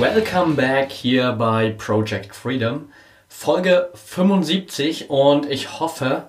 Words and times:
Welcome 0.00 0.54
back 0.54 0.92
hier 0.92 1.32
bei 1.32 1.74
Project 1.76 2.34
Freedom. 2.34 2.88
Folge 3.28 3.90
75 3.92 5.10
und 5.10 5.44
ich 5.44 5.78
hoffe, 5.78 6.22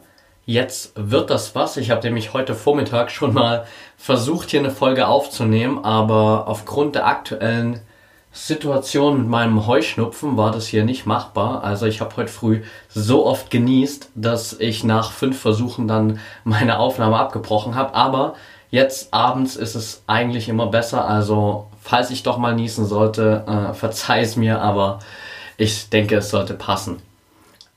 jetzt 0.45 0.91
wird 0.97 1.29
das 1.29 1.55
was. 1.55 1.77
Ich 1.77 1.89
habe 1.89 2.03
nämlich 2.03 2.33
heute 2.33 2.53
Vormittag 2.53 3.11
schon 3.11 3.33
mal 3.33 3.65
versucht, 3.95 4.49
hier 4.49 4.59
eine 4.59 4.71
Folge 4.71 5.07
aufzunehmen, 5.07 5.85
aber 5.85 6.49
aufgrund 6.49 6.95
der 6.95 7.07
aktuellen 7.07 7.79
Situation 8.33 9.19
mit 9.19 9.27
meinem 9.29 9.65
Heuschnupfen 9.65 10.35
war 10.35 10.51
das 10.51 10.67
hier 10.67 10.83
nicht 10.83 11.05
machbar. 11.05 11.63
Also 11.63 11.85
ich 11.85 12.01
habe 12.01 12.17
heute 12.17 12.29
früh 12.29 12.63
so 12.89 13.25
oft 13.25 13.51
genießt, 13.51 14.09
dass 14.15 14.51
ich 14.51 14.83
nach 14.83 15.13
fünf 15.13 15.39
Versuchen 15.39 15.87
dann 15.87 16.19
meine 16.43 16.77
Aufnahme 16.77 17.15
abgebrochen 17.17 17.75
habe. 17.75 17.93
Aber 17.93 18.33
jetzt 18.69 19.13
abends 19.13 19.55
ist 19.55 19.75
es 19.75 20.03
eigentlich 20.07 20.49
immer 20.49 20.67
besser. 20.67 21.07
Also 21.07 21.70
falls 21.81 22.11
ich 22.11 22.23
doch 22.23 22.37
mal 22.37 22.55
niesen 22.55 22.85
sollte, 22.85 23.43
äh, 23.47 23.73
verzeih 23.73 24.21
es 24.21 24.35
mir, 24.35 24.61
aber 24.61 24.99
ich 25.57 25.89
denke, 25.89 26.17
es 26.17 26.29
sollte 26.29 26.53
passen. 26.53 27.01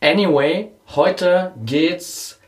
Anyway, 0.00 0.70
heute 0.94 1.52
geht's 1.64 2.38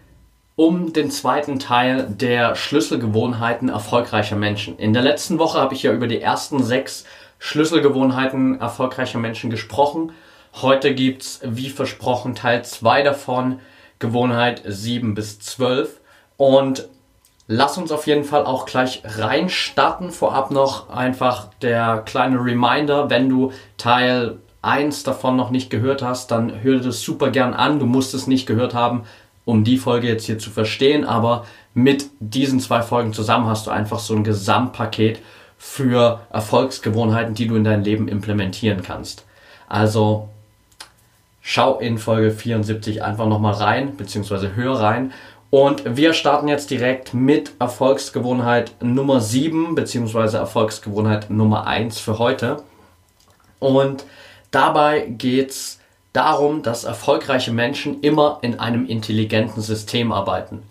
um 0.55 0.93
den 0.93 1.11
zweiten 1.11 1.59
Teil 1.59 2.07
der 2.09 2.55
Schlüsselgewohnheiten 2.55 3.69
erfolgreicher 3.69 4.37
Menschen. 4.37 4.79
In 4.79 4.93
der 4.93 5.03
letzten 5.03 5.39
Woche 5.39 5.59
habe 5.59 5.75
ich 5.75 5.83
ja 5.83 5.93
über 5.93 6.07
die 6.07 6.21
ersten 6.21 6.63
sechs 6.63 7.05
Schlüsselgewohnheiten 7.39 8.61
erfolgreicher 8.61 9.19
Menschen 9.19 9.51
gesprochen. 9.51 10.13
Heute 10.55 10.95
gibt's 10.95 11.41
wie 11.43 11.69
versprochen 11.69 12.35
Teil 12.35 12.65
2 12.65 13.03
davon, 13.03 13.61
Gewohnheit 13.99 14.63
7 14.65 15.15
bis 15.15 15.39
12. 15.41 16.01
Und 16.39 16.89
lass 17.49 17.79
uns 17.79 17.93
auf 17.93 18.07
jeden 18.07 18.25
Fall 18.25 18.45
auch 18.45 18.67
gleich 18.67 19.03
reinstarten. 19.05 20.11
Vorab 20.11 20.51
noch 20.51 20.91
einfach 20.91 21.49
der 21.63 21.99
kleine 22.05 22.43
Reminder, 22.43 23.11
wenn 23.11 23.29
du 23.29 23.53
Teil 23.77 24.39
1 24.63 25.05
davon 25.05 25.37
noch 25.37 25.51
nicht 25.51 25.71
gehört 25.71 26.03
hast, 26.03 26.31
dann 26.31 26.63
hör 26.63 26.81
das 26.81 27.01
super 27.01 27.31
gern 27.31 27.55
an. 27.55 27.79
Du 27.79 27.87
musst 27.87 28.15
es 28.15 28.27
nicht 28.27 28.47
gehört 28.47 28.75
haben, 28.75 29.05
um 29.45 29.63
die 29.63 29.79
Folge 29.79 30.09
jetzt 30.09 30.27
hier 30.27 30.39
zu 30.39 30.51
verstehen, 30.51 31.05
aber 31.05 31.47
mit 31.73 32.07
diesen 32.21 32.59
zwei 32.59 32.83
Folgen 32.83 33.13
zusammen 33.13 33.47
hast 33.47 33.67
du 33.67 33.71
einfach 33.71 34.01
so 34.01 34.15
ein 34.15 34.25
Gesamtpaket 34.25 35.21
für 35.59 36.21
Erfolgsgewohnheiten, 36.33 37.35
die 37.35 37.47
du 37.47 37.55
in 37.55 37.65
dein 37.65 37.85
Leben 37.85 38.09
implementieren 38.09 38.83
kannst. 38.83 39.25
Also 39.69 40.29
schau 41.43 41.79
in 41.79 41.99
Folge 41.99 42.33
74 42.33 43.03
einfach 43.03 43.27
nochmal 43.27 43.55
rein, 43.55 43.97
beziehungsweise 43.97 44.57
hör 44.57 44.81
rein. 44.81 45.13
Und 45.57 45.97
wir 45.97 46.13
starten 46.13 46.49
jetzt 46.49 46.71
direkt 46.71 47.15
mit 47.15 47.53
Erfolgsgewohnheit 47.59 48.73
Nummer 48.83 49.23
7, 49.23 49.75
beziehungsweise 49.75 50.37
Erfolgsgewohnheit 50.37 51.31
Nummer 51.31 51.67
1 51.67 51.99
für 51.99 52.19
heute. 52.19 52.63
Und 53.59 54.05
dabei 54.51 55.07
geht's 55.09 55.81
darum, 56.13 56.63
dass 56.63 56.85
erfolgreiche 56.85 57.53
Menschen 57.53 58.03
immer 58.03 58.39
in 58.43 58.61
einem 58.61 58.85
intelligenten 58.85 59.63
System 59.63 60.13
arbeiten. 60.13 60.63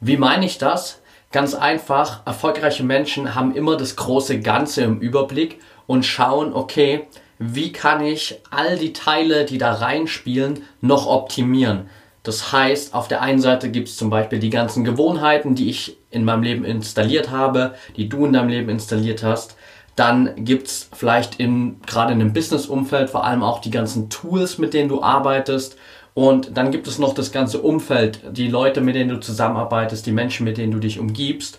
Wie 0.00 0.16
meine 0.16 0.46
ich 0.46 0.58
das? 0.58 1.00
Ganz 1.30 1.54
einfach, 1.54 2.26
erfolgreiche 2.26 2.82
Menschen 2.82 3.36
haben 3.36 3.54
immer 3.54 3.76
das 3.76 3.94
große 3.94 4.40
Ganze 4.40 4.82
im 4.82 4.98
Überblick 4.98 5.60
und 5.86 6.04
schauen, 6.04 6.54
okay, 6.54 7.06
wie 7.38 7.70
kann 7.70 8.04
ich 8.04 8.40
all 8.50 8.78
die 8.78 8.92
Teile, 8.92 9.44
die 9.44 9.58
da 9.58 9.74
reinspielen, 9.74 10.64
noch 10.80 11.06
optimieren. 11.06 11.88
Das 12.22 12.52
heißt, 12.52 12.94
auf 12.94 13.08
der 13.08 13.22
einen 13.22 13.40
Seite 13.40 13.70
gibt 13.70 13.88
es 13.88 13.96
zum 13.96 14.10
Beispiel 14.10 14.38
die 14.38 14.50
ganzen 14.50 14.84
Gewohnheiten, 14.84 15.54
die 15.54 15.70
ich 15.70 15.96
in 16.10 16.24
meinem 16.24 16.42
Leben 16.42 16.64
installiert 16.64 17.30
habe, 17.30 17.74
die 17.96 18.08
du 18.08 18.26
in 18.26 18.32
deinem 18.32 18.48
Leben 18.48 18.68
installiert 18.68 19.22
hast. 19.22 19.56
Dann 19.96 20.44
gibt's 20.44 20.90
vielleicht 20.92 21.40
in, 21.40 21.80
gerade 21.86 22.12
in 22.12 22.20
einem 22.20 22.32
Business-Umfeld 22.32 23.10
vor 23.10 23.24
allem 23.24 23.42
auch 23.42 23.60
die 23.60 23.70
ganzen 23.70 24.10
Tools, 24.10 24.58
mit 24.58 24.74
denen 24.74 24.88
du 24.88 25.02
arbeitest. 25.02 25.76
Und 26.14 26.56
dann 26.56 26.70
gibt 26.70 26.86
es 26.86 26.98
noch 26.98 27.14
das 27.14 27.32
ganze 27.32 27.60
Umfeld, 27.60 28.20
die 28.30 28.48
Leute, 28.48 28.80
mit 28.80 28.94
denen 28.94 29.10
du 29.10 29.20
zusammenarbeitest, 29.20 30.04
die 30.06 30.12
Menschen, 30.12 30.44
mit 30.44 30.58
denen 30.58 30.72
du 30.72 30.78
dich 30.78 30.98
umgibst. 30.98 31.58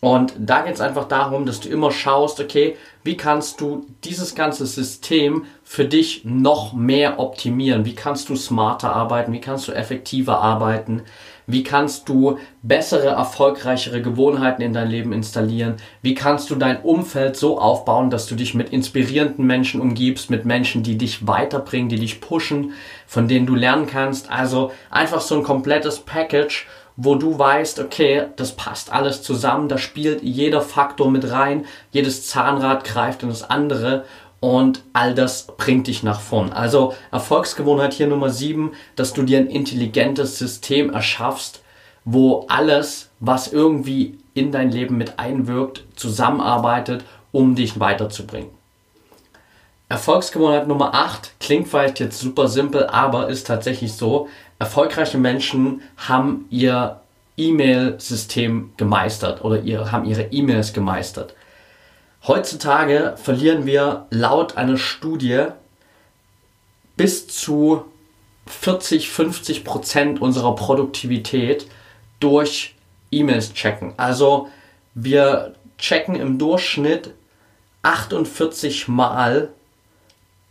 Und 0.00 0.32
da 0.38 0.62
geht 0.62 0.74
es 0.74 0.80
einfach 0.80 1.08
darum, 1.08 1.44
dass 1.44 1.60
du 1.60 1.68
immer 1.68 1.90
schaust, 1.90 2.40
okay, 2.40 2.76
wie 3.04 3.16
kannst 3.16 3.60
du 3.60 3.86
dieses 4.04 4.34
ganze 4.34 4.66
System 4.66 5.44
für 5.62 5.84
dich 5.84 6.24
noch 6.24 6.72
mehr 6.72 7.18
optimieren? 7.18 7.84
Wie 7.84 7.94
kannst 7.94 8.30
du 8.30 8.36
smarter 8.36 8.94
arbeiten? 8.94 9.32
Wie 9.32 9.40
kannst 9.40 9.68
du 9.68 9.72
effektiver 9.72 10.40
arbeiten? 10.40 11.02
Wie 11.46 11.62
kannst 11.64 12.08
du 12.08 12.38
bessere, 12.62 13.08
erfolgreichere 13.08 14.00
Gewohnheiten 14.00 14.62
in 14.62 14.72
dein 14.72 14.88
Leben 14.88 15.12
installieren? 15.12 15.76
Wie 16.00 16.14
kannst 16.14 16.48
du 16.50 16.54
dein 16.54 16.80
Umfeld 16.80 17.36
so 17.36 17.58
aufbauen, 17.58 18.08
dass 18.08 18.26
du 18.26 18.36
dich 18.36 18.54
mit 18.54 18.70
inspirierenden 18.70 19.46
Menschen 19.46 19.80
umgibst, 19.80 20.30
mit 20.30 20.44
Menschen, 20.44 20.82
die 20.82 20.96
dich 20.96 21.26
weiterbringen, 21.26 21.88
die 21.88 21.98
dich 21.98 22.20
pushen, 22.20 22.72
von 23.06 23.28
denen 23.28 23.46
du 23.46 23.54
lernen 23.54 23.86
kannst? 23.86 24.30
Also 24.30 24.70
einfach 24.90 25.20
so 25.20 25.36
ein 25.36 25.42
komplettes 25.42 25.98
Package, 25.98 26.66
wo 27.02 27.14
du 27.14 27.38
weißt, 27.38 27.78
okay, 27.78 28.26
das 28.36 28.52
passt 28.52 28.92
alles 28.92 29.22
zusammen, 29.22 29.70
da 29.70 29.78
spielt 29.78 30.22
jeder 30.22 30.60
Faktor 30.60 31.10
mit 31.10 31.30
rein, 31.30 31.64
jedes 31.92 32.28
Zahnrad 32.28 32.84
greift 32.84 33.22
in 33.22 33.30
das 33.30 33.48
andere 33.48 34.04
und 34.40 34.82
all 34.92 35.14
das 35.14 35.46
bringt 35.56 35.86
dich 35.86 36.02
nach 36.02 36.20
vorn. 36.20 36.52
Also 36.52 36.94
Erfolgsgewohnheit 37.10 37.94
hier 37.94 38.06
Nummer 38.06 38.28
7, 38.28 38.72
dass 38.96 39.14
du 39.14 39.22
dir 39.22 39.38
ein 39.38 39.46
intelligentes 39.46 40.38
System 40.38 40.92
erschaffst, 40.92 41.62
wo 42.04 42.44
alles, 42.50 43.08
was 43.18 43.50
irgendwie 43.50 44.18
in 44.34 44.52
dein 44.52 44.70
Leben 44.70 44.98
mit 44.98 45.18
einwirkt, 45.18 45.84
zusammenarbeitet, 45.96 47.02
um 47.32 47.54
dich 47.54 47.80
weiterzubringen. 47.80 48.50
Erfolgsgewohnheit 49.88 50.68
Nummer 50.68 50.92
8 50.92 51.40
klingt 51.40 51.68
vielleicht 51.68 51.98
jetzt 51.98 52.20
super 52.20 52.46
simpel, 52.46 52.88
aber 52.88 53.28
ist 53.28 53.46
tatsächlich 53.46 53.94
so. 53.94 54.28
Erfolgreiche 54.60 55.16
Menschen 55.16 55.80
haben 55.96 56.44
ihr 56.50 57.00
E-Mail-System 57.38 58.74
gemeistert 58.76 59.42
oder 59.42 59.62
ihr, 59.62 59.90
haben 59.90 60.04
ihre 60.04 60.24
E-Mails 60.24 60.74
gemeistert. 60.74 61.34
Heutzutage 62.26 63.14
verlieren 63.16 63.64
wir 63.64 64.06
laut 64.10 64.58
einer 64.58 64.76
Studie 64.76 65.46
bis 66.98 67.26
zu 67.26 67.86
40, 68.46 69.08
50 69.08 69.64
Prozent 69.64 70.20
unserer 70.20 70.54
Produktivität 70.54 71.66
durch 72.18 72.74
E-Mails 73.10 73.54
checken. 73.54 73.94
Also 73.96 74.48
wir 74.94 75.54
checken 75.78 76.16
im 76.16 76.38
Durchschnitt 76.38 77.14
48 77.80 78.88
Mal 78.88 79.48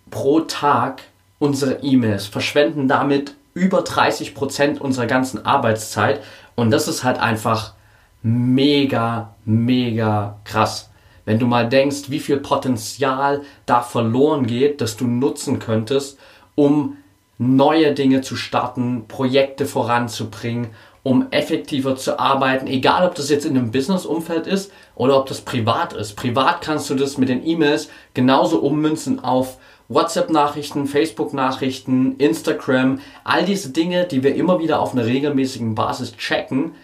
pro 0.10 0.40
Tag 0.40 1.04
unsere 1.38 1.84
E-Mails, 1.84 2.26
verschwenden 2.26 2.88
damit 2.88 3.36
über 3.54 3.82
30 3.82 4.36
Prozent 4.36 4.82
unserer 4.82 5.06
ganzen 5.06 5.46
Arbeitszeit 5.46 6.22
und 6.56 6.72
das 6.72 6.88
ist 6.88 7.04
halt 7.04 7.20
einfach 7.20 7.74
mega, 8.22 9.36
mega 9.46 10.40
krass. 10.44 10.90
Wenn 11.26 11.40
du 11.40 11.46
mal 11.46 11.70
denkst, 11.70 12.10
wie 12.10 12.20
viel 12.20 12.38
Potenzial 12.38 13.42
da 13.66 13.82
verloren 13.82 14.48
geht, 14.48 14.82
das 14.82 14.98
du 14.98 15.06
nutzen 15.06 15.60
könntest, 15.60 16.18
um 16.56 16.98
neue 17.38 17.94
Dinge 17.94 18.22
zu 18.22 18.36
starten, 18.36 19.08
Projekte 19.08 19.66
voranzubringen, 19.66 20.72
um 21.04 21.28
effektiver 21.32 21.96
zu 21.96 22.20
arbeiten, 22.20 22.68
egal 22.68 23.08
ob 23.08 23.16
das 23.16 23.30
jetzt 23.30 23.46
in 23.46 23.58
einem 23.58 23.72
Business-Umfeld 23.72 24.48
ist 24.48 24.72
oder 25.00 25.18
ob 25.18 25.28
das 25.28 25.40
privat 25.40 25.94
ist. 25.94 26.18
Privat 26.18 26.60
kannst 26.60 26.90
du 26.90 26.94
das 26.94 27.18
mit 27.18 27.30
den 27.30 27.48
E-Mails 27.48 27.90
genauso 28.14 28.60
ummünzen 28.60 29.24
auf 29.24 29.58
WhatsApp-Nachrichten, 29.88 30.88
Facebook-Nachrichten, 30.88 32.18
Instagram, 32.18 33.00
all 33.24 33.46
diese 33.46 33.70
Dinge, 33.70 34.06
die 34.06 34.24
wir 34.24 34.36
immer 34.36 34.60
wieder 34.60 34.82
auf 34.82 34.92
einer 34.92 35.06
regelmäßigen 35.06 35.74
Basis 35.74 36.18
checken. 36.18 36.76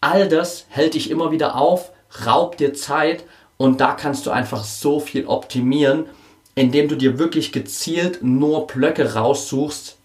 All 0.00 0.28
das 0.28 0.66
hält 0.68 0.94
dich 0.94 1.10
immer 1.12 1.30
wieder 1.30 1.54
auf, 1.54 1.92
raubt 2.26 2.58
dir 2.58 2.74
Zeit 2.74 3.22
und 3.56 3.80
da 3.80 3.92
kannst 3.92 4.26
du 4.26 4.32
einfach 4.32 4.64
so 4.64 4.98
viel 4.98 5.26
optimieren, 5.26 6.06
indem 6.56 6.88
du 6.88 6.96
dir 6.96 7.20
wirklich 7.20 7.52
gezielt 7.52 8.18
nur 8.20 8.66
Blöcke 8.66 9.14
raussuchst, 9.14 9.96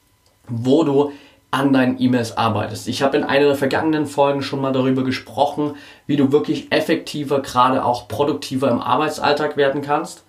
wo 0.48 0.84
du 0.84 1.14
an 1.56 1.72
deinen 1.72 2.02
E-Mails 2.02 2.36
arbeitest. 2.36 2.90
Ich 2.90 3.02
habe 3.02 3.16
in 3.16 3.24
einer 3.24 3.46
der 3.46 3.56
vergangenen 3.56 4.08
Folgen 4.08 4.42
schon 4.42 4.60
mal 4.60 4.74
darüber 4.74 5.06
gesprochen, 5.06 5.76
wie 6.06 6.18
du 6.18 6.34
wirklich 6.34 6.70
effektiver, 6.74 7.42
gerade 7.42 7.86
auch 7.86 8.10
produktiver 8.10 8.70
im 8.70 8.82
Arbeitsalltag 8.82 9.56
werden 9.56 9.82
kannst. 9.82 10.24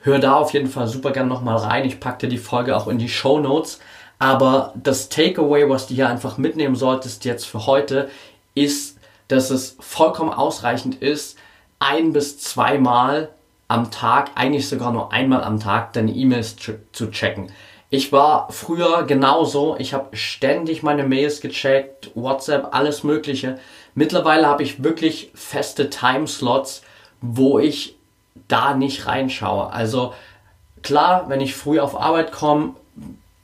hör 0.00 0.18
da 0.18 0.34
auf 0.36 0.52
jeden 0.52 0.68
Fall 0.68 0.86
super 0.86 1.12
gern 1.12 1.28
nochmal 1.28 1.56
rein. 1.56 1.84
Ich 1.84 2.00
packe 2.00 2.20
dir 2.20 2.28
die 2.28 2.38
Folge 2.38 2.76
auch 2.76 2.88
in 2.88 2.98
die 2.98 3.10
Show 3.10 3.40
Notes. 3.40 3.78
Aber 4.18 4.72
das 4.74 5.10
Takeaway, 5.10 5.68
was 5.68 5.86
du 5.86 5.94
hier 5.94 6.08
einfach 6.08 6.38
mitnehmen 6.38 6.76
solltest 6.76 7.26
jetzt 7.26 7.44
für 7.46 7.66
heute, 7.66 8.08
ist, 8.54 8.98
dass 9.28 9.50
es 9.50 9.76
vollkommen 9.80 10.32
ausreichend 10.32 11.02
ist, 11.02 11.36
ein 11.78 12.12
bis 12.12 12.38
zweimal 12.38 13.30
am 13.68 13.90
Tag, 13.90 14.30
eigentlich 14.34 14.68
sogar 14.68 14.92
nur 14.92 15.12
einmal 15.12 15.42
am 15.44 15.60
Tag, 15.60 15.92
deine 15.92 16.12
E-Mails 16.12 16.56
zu 16.56 17.10
checken. 17.10 17.50
Ich 17.94 18.10
war 18.10 18.48
früher 18.50 19.04
genauso. 19.04 19.76
Ich 19.78 19.94
habe 19.94 20.16
ständig 20.16 20.82
meine 20.82 21.04
Mails 21.04 21.40
gecheckt, 21.40 22.10
WhatsApp, 22.16 22.74
alles 22.74 23.04
Mögliche. 23.04 23.60
Mittlerweile 23.94 24.48
habe 24.48 24.64
ich 24.64 24.82
wirklich 24.82 25.30
feste 25.36 25.90
Timeslots, 25.90 26.82
wo 27.20 27.60
ich 27.60 27.94
da 28.48 28.74
nicht 28.74 29.06
reinschaue. 29.06 29.72
Also 29.72 30.12
klar, 30.82 31.26
wenn 31.28 31.40
ich 31.40 31.54
früh 31.54 31.78
auf 31.78 31.94
Arbeit 31.94 32.32
komme 32.32 32.74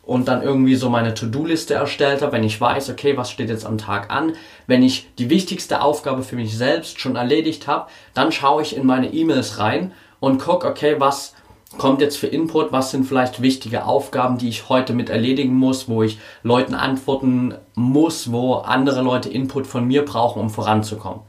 und 0.02 0.26
dann 0.26 0.42
irgendwie 0.42 0.74
so 0.74 0.90
meine 0.90 1.14
To-Do-Liste 1.14 1.74
erstellt 1.74 2.20
habe, 2.20 2.32
wenn 2.32 2.42
ich 2.42 2.60
weiß, 2.60 2.90
okay, 2.90 3.16
was 3.16 3.30
steht 3.30 3.50
jetzt 3.50 3.64
am 3.64 3.78
Tag 3.78 4.10
an, 4.10 4.32
wenn 4.66 4.82
ich 4.82 5.14
die 5.14 5.30
wichtigste 5.30 5.80
Aufgabe 5.80 6.24
für 6.24 6.34
mich 6.34 6.58
selbst 6.58 6.98
schon 6.98 7.14
erledigt 7.14 7.68
habe, 7.68 7.88
dann 8.14 8.32
schaue 8.32 8.62
ich 8.62 8.74
in 8.74 8.84
meine 8.84 9.12
E-Mails 9.12 9.60
rein 9.60 9.92
und 10.18 10.42
gucke, 10.42 10.66
okay, 10.66 10.96
was 10.98 11.34
kommt 11.78 12.00
jetzt 12.00 12.16
für 12.16 12.26
Input, 12.26 12.72
was 12.72 12.90
sind 12.90 13.04
vielleicht 13.04 13.42
wichtige 13.42 13.84
Aufgaben, 13.84 14.38
die 14.38 14.48
ich 14.48 14.68
heute 14.68 14.92
mit 14.92 15.08
erledigen 15.08 15.54
muss, 15.54 15.88
wo 15.88 16.02
ich 16.02 16.18
Leuten 16.42 16.74
antworten 16.74 17.54
muss, 17.74 18.32
wo 18.32 18.54
andere 18.54 19.02
Leute 19.02 19.28
Input 19.28 19.66
von 19.66 19.86
mir 19.86 20.04
brauchen, 20.04 20.40
um 20.40 20.50
voranzukommen. 20.50 21.22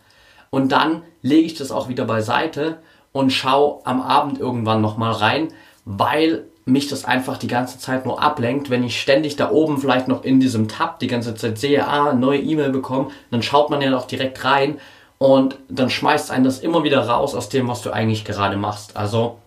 Und 0.49 0.71
dann 0.71 1.03
lege 1.21 1.45
ich 1.45 1.53
das 1.53 1.71
auch 1.71 1.89
wieder 1.89 2.05
beiseite 2.05 2.79
und 3.11 3.31
schaue 3.31 3.85
am 3.85 4.01
Abend 4.01 4.39
irgendwann 4.39 4.81
nochmal 4.81 5.13
rein, 5.13 5.49
weil 5.85 6.45
mich 6.65 6.87
das 6.87 7.05
einfach 7.05 7.37
die 7.37 7.47
ganze 7.47 7.79
Zeit 7.79 8.05
nur 8.05 8.21
ablenkt, 8.21 8.69
wenn 8.69 8.83
ich 8.83 8.99
ständig 8.99 9.35
da 9.35 9.51
oben 9.51 9.77
vielleicht 9.77 10.07
noch 10.07 10.23
in 10.23 10.39
diesem 10.39 10.67
Tab 10.67 10.99
die 10.99 11.07
ganze 11.07 11.35
Zeit 11.35 11.57
sehe, 11.57 11.87
ah, 11.87 12.13
neue 12.13 12.39
E-Mail 12.39 12.69
bekommen, 12.69 13.11
dann 13.31 13.43
schaut 13.43 13.69
man 13.69 13.81
ja 13.81 13.89
doch 13.89 14.05
direkt 14.05 14.43
rein 14.43 14.79
und 15.17 15.57
dann 15.69 15.89
schmeißt 15.89 16.31
einen 16.31 16.43
das 16.43 16.59
immer 16.59 16.83
wieder 16.83 17.07
raus 17.07 17.35
aus 17.35 17.49
dem, 17.49 17.67
was 17.67 17.81
du 17.81 17.91
eigentlich 17.91 18.25
gerade 18.25 18.57
machst. 18.57 18.95
Also 18.95 19.40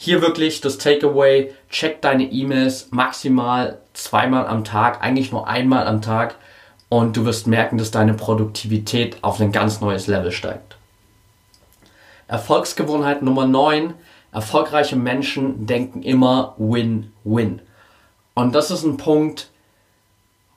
hier 0.00 0.22
wirklich 0.22 0.60
das 0.60 0.78
Takeaway, 0.78 1.52
check 1.70 2.00
deine 2.00 2.22
E-Mails 2.22 2.88
maximal 2.92 3.80
zweimal 3.94 4.46
am 4.46 4.62
Tag, 4.62 5.02
eigentlich 5.02 5.32
nur 5.32 5.48
einmal 5.48 5.88
am 5.88 6.00
Tag 6.00 6.36
und 6.88 7.16
du 7.16 7.24
wirst 7.24 7.48
merken, 7.48 7.78
dass 7.78 7.90
deine 7.90 8.14
Produktivität 8.14 9.16
auf 9.22 9.40
ein 9.40 9.50
ganz 9.50 9.80
neues 9.80 10.06
Level 10.06 10.30
steigt. 10.30 10.76
Erfolgsgewohnheit 12.28 13.22
Nummer 13.22 13.46
9. 13.46 13.94
Erfolgreiche 14.30 14.94
Menschen 14.94 15.66
denken 15.66 16.04
immer 16.04 16.54
Win-Win. 16.58 17.60
Und 18.34 18.54
das 18.54 18.70
ist 18.70 18.84
ein 18.84 18.98
Punkt, 18.98 19.50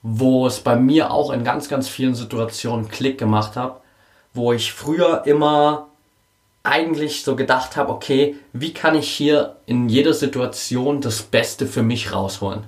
wo 0.04 0.46
es 0.46 0.60
bei 0.60 0.76
mir 0.76 1.10
auch 1.10 1.32
in 1.32 1.44
ganz, 1.44 1.68
ganz 1.68 1.90
vielen 1.90 2.14
Situationen 2.14 2.90
Klick 2.90 3.18
gemacht 3.18 3.56
hat, 3.56 3.82
wo 4.36 4.54
ich 4.54 4.72
früher 4.72 5.24
immer 5.26 5.88
eigentlich 6.64 7.24
so 7.24 7.36
gedacht 7.36 7.76
habe, 7.76 7.92
okay, 7.92 8.36
wie 8.54 8.74
kann 8.74 8.96
ich 8.96 9.10
hier 9.10 9.58
in 9.66 9.90
jeder 9.90 10.14
Situation 10.14 11.02
das 11.02 11.24
Beste 11.24 11.66
für 11.66 11.82
mich 11.82 12.14
rausholen? 12.14 12.64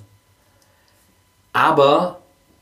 Aber 1.51 2.19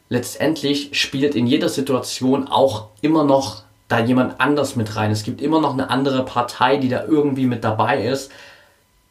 letztendlich 0.10 1.00
spielt 1.00 1.36
in 1.36 1.48
jeder 1.48 1.69
Situation 1.69 2.48
auch 2.48 2.88
immer 3.01 3.24
noch 3.24 3.63
da 3.88 4.00
jemand 4.00 4.39
anders 4.39 4.75
mit 4.75 4.95
rein. 4.95 5.12
Es 5.12 5.24
gibt 5.24 5.42
immer 5.42 5.62
noch 5.62 5.74
eine 5.74 5.89
andere 5.89 6.24
Partei, 6.24 6.78
die 6.78 6.89
da 6.89 7.06
irgendwie 7.06 7.45
mit 7.45 7.63
dabei 7.63 8.06
ist. 8.06 8.31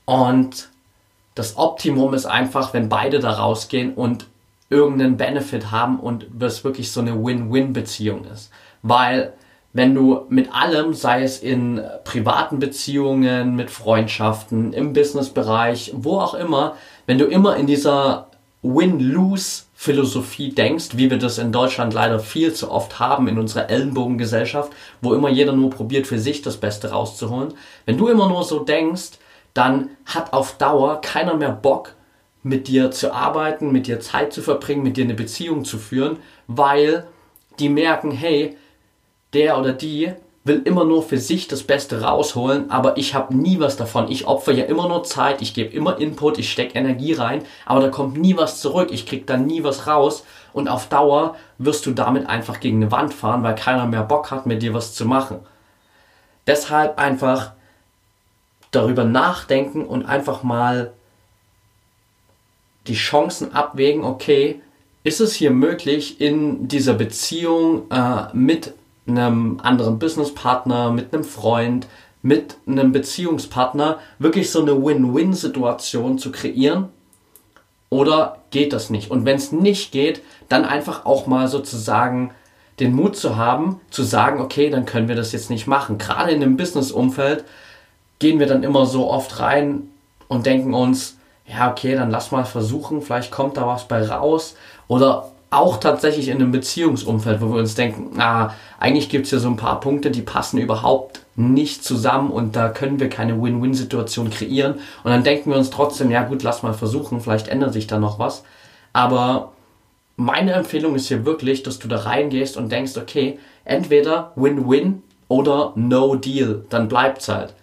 Und 0.04 0.68
das 1.34 1.56
Optimum 1.56 2.14
ist 2.14 2.26
einfach, 2.26 2.74
wenn 2.74 2.88
beide 2.88 3.18
da 3.20 3.32
rausgehen 3.32 3.94
und 3.94 4.26
irgendeinen 4.68 5.16
Benefit 5.16 5.70
haben 5.70 5.98
und 6.00 6.26
es 6.40 6.64
wirklich 6.64 6.92
so 6.92 7.00
eine 7.00 7.22
Win-Win-Beziehung 7.22 8.24
ist. 8.26 8.50
Weil 8.82 9.32
wenn 9.72 9.94
du 9.94 10.22
mit 10.28 10.52
allem, 10.52 10.94
sei 10.94 11.22
es 11.22 11.38
in 11.38 11.80
privaten 12.04 12.58
Beziehungen, 12.58 13.54
mit 13.54 13.70
Freundschaften, 13.70 14.72
im 14.72 14.92
Businessbereich, 14.92 15.92
wo 15.96 16.18
auch 16.18 16.34
immer, 16.34 16.76
wenn 17.06 17.18
du 17.18 17.26
immer 17.26 17.56
in 17.56 17.66
dieser 17.66 18.26
Win-Lose-Philosophie 18.62 20.50
denkst, 20.50 20.88
wie 20.94 21.08
wir 21.10 21.18
das 21.18 21.38
in 21.38 21.52
Deutschland 21.52 21.94
leider 21.94 22.18
viel 22.18 22.52
zu 22.52 22.70
oft 22.70 22.98
haben 22.98 23.28
in 23.28 23.38
unserer 23.38 23.70
Ellenbogengesellschaft, 23.70 24.72
wo 25.00 25.14
immer 25.14 25.30
jeder 25.30 25.52
nur 25.52 25.70
probiert, 25.70 26.06
für 26.06 26.18
sich 26.18 26.42
das 26.42 26.56
Beste 26.56 26.90
rauszuholen. 26.90 27.54
Wenn 27.86 27.96
du 27.96 28.08
immer 28.08 28.28
nur 28.28 28.44
so 28.44 28.58
denkst, 28.58 29.12
dann 29.54 29.90
hat 30.04 30.32
auf 30.32 30.58
Dauer 30.58 31.00
keiner 31.00 31.36
mehr 31.36 31.52
Bock, 31.52 31.94
mit 32.42 32.68
dir 32.68 32.90
zu 32.90 33.12
arbeiten, 33.12 33.70
mit 33.70 33.86
dir 33.86 34.00
Zeit 34.00 34.32
zu 34.32 34.40
verbringen, 34.40 34.82
mit 34.82 34.96
dir 34.96 35.04
eine 35.04 35.14
Beziehung 35.14 35.64
zu 35.64 35.78
führen, 35.78 36.18
weil 36.46 37.06
die 37.58 37.68
merken, 37.68 38.10
hey, 38.10 38.56
der 39.32 39.58
oder 39.58 39.72
die 39.72 40.12
will 40.42 40.62
immer 40.64 40.84
nur 40.84 41.02
für 41.02 41.18
sich 41.18 41.48
das 41.48 41.62
Beste 41.62 42.00
rausholen, 42.00 42.70
aber 42.70 42.96
ich 42.96 43.14
habe 43.14 43.36
nie 43.36 43.60
was 43.60 43.76
davon. 43.76 44.10
Ich 44.10 44.26
opfer 44.26 44.52
ja 44.52 44.64
immer 44.64 44.88
nur 44.88 45.04
Zeit, 45.04 45.42
ich 45.42 45.52
gebe 45.52 45.74
immer 45.74 45.98
Input, 45.98 46.38
ich 46.38 46.50
stecke 46.50 46.78
Energie 46.78 47.12
rein, 47.12 47.42
aber 47.66 47.80
da 47.82 47.88
kommt 47.88 48.16
nie 48.16 48.36
was 48.36 48.60
zurück, 48.60 48.88
ich 48.90 49.06
krieg 49.06 49.26
da 49.26 49.36
nie 49.36 49.62
was 49.62 49.86
raus 49.86 50.24
und 50.52 50.68
auf 50.68 50.88
Dauer 50.88 51.36
wirst 51.58 51.84
du 51.84 51.92
damit 51.92 52.26
einfach 52.26 52.58
gegen 52.60 52.78
eine 52.78 52.90
Wand 52.90 53.12
fahren, 53.12 53.42
weil 53.42 53.54
keiner 53.54 53.86
mehr 53.86 54.02
Bock 54.02 54.30
hat, 54.30 54.46
mit 54.46 54.62
dir 54.62 54.72
was 54.72 54.94
zu 54.94 55.04
machen. 55.04 55.40
Deshalb 56.46 56.98
einfach 56.98 57.52
darüber 58.70 59.04
nachdenken 59.04 59.84
und 59.84 60.06
einfach 60.06 60.42
mal 60.42 60.92
die 62.86 62.94
Chancen 62.94 63.52
abwägen, 63.52 64.04
okay, 64.04 64.62
ist 65.04 65.20
es 65.20 65.34
hier 65.34 65.50
möglich, 65.50 66.20
in 66.20 66.66
dieser 66.66 66.94
Beziehung 66.94 67.90
äh, 67.90 68.28
mit 68.32 68.74
einem 69.10 69.60
anderen 69.62 69.98
Businesspartner, 69.98 70.90
mit 70.90 71.12
einem 71.12 71.24
Freund, 71.24 71.86
mit 72.22 72.56
einem 72.66 72.92
Beziehungspartner 72.92 73.98
wirklich 74.18 74.50
so 74.50 74.60
eine 74.60 74.82
Win-Win-Situation 74.84 76.18
zu 76.18 76.32
kreieren? 76.32 76.88
Oder 77.88 78.38
geht 78.50 78.72
das 78.72 78.90
nicht? 78.90 79.10
Und 79.10 79.24
wenn 79.24 79.36
es 79.36 79.52
nicht 79.52 79.92
geht, 79.92 80.22
dann 80.48 80.64
einfach 80.64 81.06
auch 81.06 81.26
mal 81.26 81.48
sozusagen 81.48 82.30
den 82.78 82.94
Mut 82.94 83.16
zu 83.16 83.36
haben, 83.36 83.80
zu 83.90 84.02
sagen, 84.02 84.40
okay, 84.40 84.70
dann 84.70 84.86
können 84.86 85.08
wir 85.08 85.16
das 85.16 85.32
jetzt 85.32 85.50
nicht 85.50 85.66
machen. 85.66 85.98
Gerade 85.98 86.30
in 86.32 86.40
dem 86.40 86.56
Business-Umfeld 86.56 87.44
gehen 88.18 88.38
wir 88.38 88.46
dann 88.46 88.62
immer 88.62 88.86
so 88.86 89.10
oft 89.10 89.40
rein 89.40 89.88
und 90.28 90.46
denken 90.46 90.72
uns, 90.74 91.16
ja, 91.46 91.70
okay, 91.70 91.94
dann 91.94 92.10
lass 92.10 92.30
mal 92.30 92.44
versuchen, 92.44 93.02
vielleicht 93.02 93.32
kommt 93.32 93.56
da 93.56 93.66
was 93.66 93.88
bei 93.88 94.06
raus. 94.06 94.56
Oder 94.88 95.32
auch 95.50 95.78
tatsächlich 95.78 96.28
in 96.28 96.36
einem 96.36 96.52
Beziehungsumfeld, 96.52 97.40
wo 97.40 97.52
wir 97.52 97.58
uns 97.58 97.74
denken, 97.74 98.10
na, 98.14 98.54
eigentlich 98.78 99.08
gibt 99.08 99.26
es 99.26 99.32
ja 99.32 99.40
so 99.40 99.48
ein 99.48 99.56
paar 99.56 99.80
Punkte, 99.80 100.12
die 100.12 100.22
passen 100.22 100.58
überhaupt 100.58 101.22
nicht 101.34 101.82
zusammen 101.82 102.30
und 102.30 102.54
da 102.54 102.68
können 102.68 103.00
wir 103.00 103.08
keine 103.08 103.40
Win-Win-Situation 103.42 104.30
kreieren. 104.30 104.74
Und 105.02 105.10
dann 105.10 105.24
denken 105.24 105.50
wir 105.50 105.58
uns 105.58 105.70
trotzdem, 105.70 106.10
ja 106.10 106.22
gut, 106.22 106.44
lass 106.44 106.62
mal 106.62 106.72
versuchen, 106.72 107.20
vielleicht 107.20 107.48
ändert 107.48 107.72
sich 107.72 107.88
da 107.88 107.98
noch 107.98 108.18
was. 108.20 108.44
Aber 108.92 109.52
meine 110.16 110.52
Empfehlung 110.52 110.94
ist 110.94 111.08
hier 111.08 111.24
wirklich, 111.24 111.62
dass 111.64 111.78
du 111.78 111.88
da 111.88 111.96
reingehst 111.98 112.56
und 112.56 112.70
denkst, 112.70 112.96
okay, 112.96 113.38
entweder 113.64 114.32
Win-Win 114.36 115.02
oder 115.26 115.72
No 115.74 116.14
Deal, 116.14 116.64
dann 116.68 116.88
bleibt's 116.88 117.28
halt. 117.28 117.54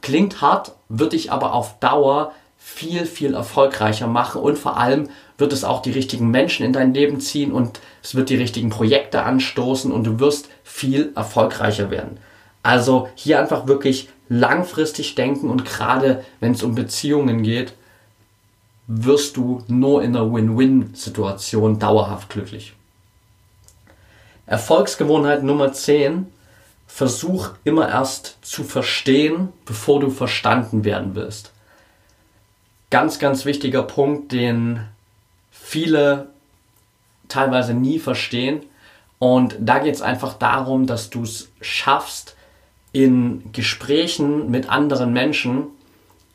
Klingt 0.00 0.40
hart, 0.40 0.72
wird 0.88 1.12
dich 1.12 1.32
aber 1.32 1.52
auf 1.52 1.78
Dauer 1.80 2.32
viel, 2.68 3.06
viel 3.06 3.32
erfolgreicher 3.32 4.08
machen 4.08 4.42
und 4.42 4.58
vor 4.58 4.76
allem 4.76 5.08
wird 5.38 5.52
es 5.52 5.62
auch 5.62 5.80
die 5.82 5.92
richtigen 5.92 6.32
Menschen 6.32 6.66
in 6.66 6.72
dein 6.72 6.92
Leben 6.92 7.20
ziehen 7.20 7.52
und 7.52 7.80
es 8.02 8.16
wird 8.16 8.28
die 8.28 8.36
richtigen 8.36 8.70
Projekte 8.70 9.22
anstoßen 9.22 9.92
und 9.92 10.04
du 10.04 10.18
wirst 10.18 10.48
viel 10.64 11.12
erfolgreicher 11.14 11.90
werden. 11.92 12.18
Also 12.64 13.08
hier 13.14 13.38
einfach 13.38 13.68
wirklich 13.68 14.08
langfristig 14.28 15.14
denken 15.14 15.48
und 15.48 15.64
gerade 15.64 16.24
wenn 16.40 16.52
es 16.52 16.64
um 16.64 16.74
Beziehungen 16.74 17.44
geht, 17.44 17.72
wirst 18.88 19.36
du 19.36 19.62
nur 19.68 20.02
in 20.02 20.16
einer 20.16 20.30
Win-Win-Situation 20.30 21.78
dauerhaft 21.78 22.30
glücklich. 22.30 22.74
Erfolgsgewohnheit 24.46 25.44
Nummer 25.44 25.72
10. 25.72 26.26
Versuch 26.88 27.50
immer 27.62 27.88
erst 27.88 28.38
zu 28.42 28.64
verstehen, 28.64 29.52
bevor 29.64 30.00
du 30.00 30.10
verstanden 30.10 30.84
werden 30.84 31.14
willst 31.14 31.52
ganz, 32.90 33.18
ganz 33.18 33.44
wichtiger 33.44 33.82
Punkt, 33.82 34.32
den 34.32 34.80
viele 35.50 36.28
teilweise 37.28 37.74
nie 37.74 37.98
verstehen. 37.98 38.60
Und 39.18 39.56
da 39.58 39.78
geht 39.78 39.94
es 39.94 40.02
einfach 40.02 40.34
darum, 40.34 40.86
dass 40.86 41.10
du 41.10 41.22
es 41.22 41.50
schaffst, 41.60 42.36
in 42.92 43.52
Gesprächen 43.52 44.50
mit 44.50 44.70
anderen 44.70 45.12
Menschen 45.12 45.64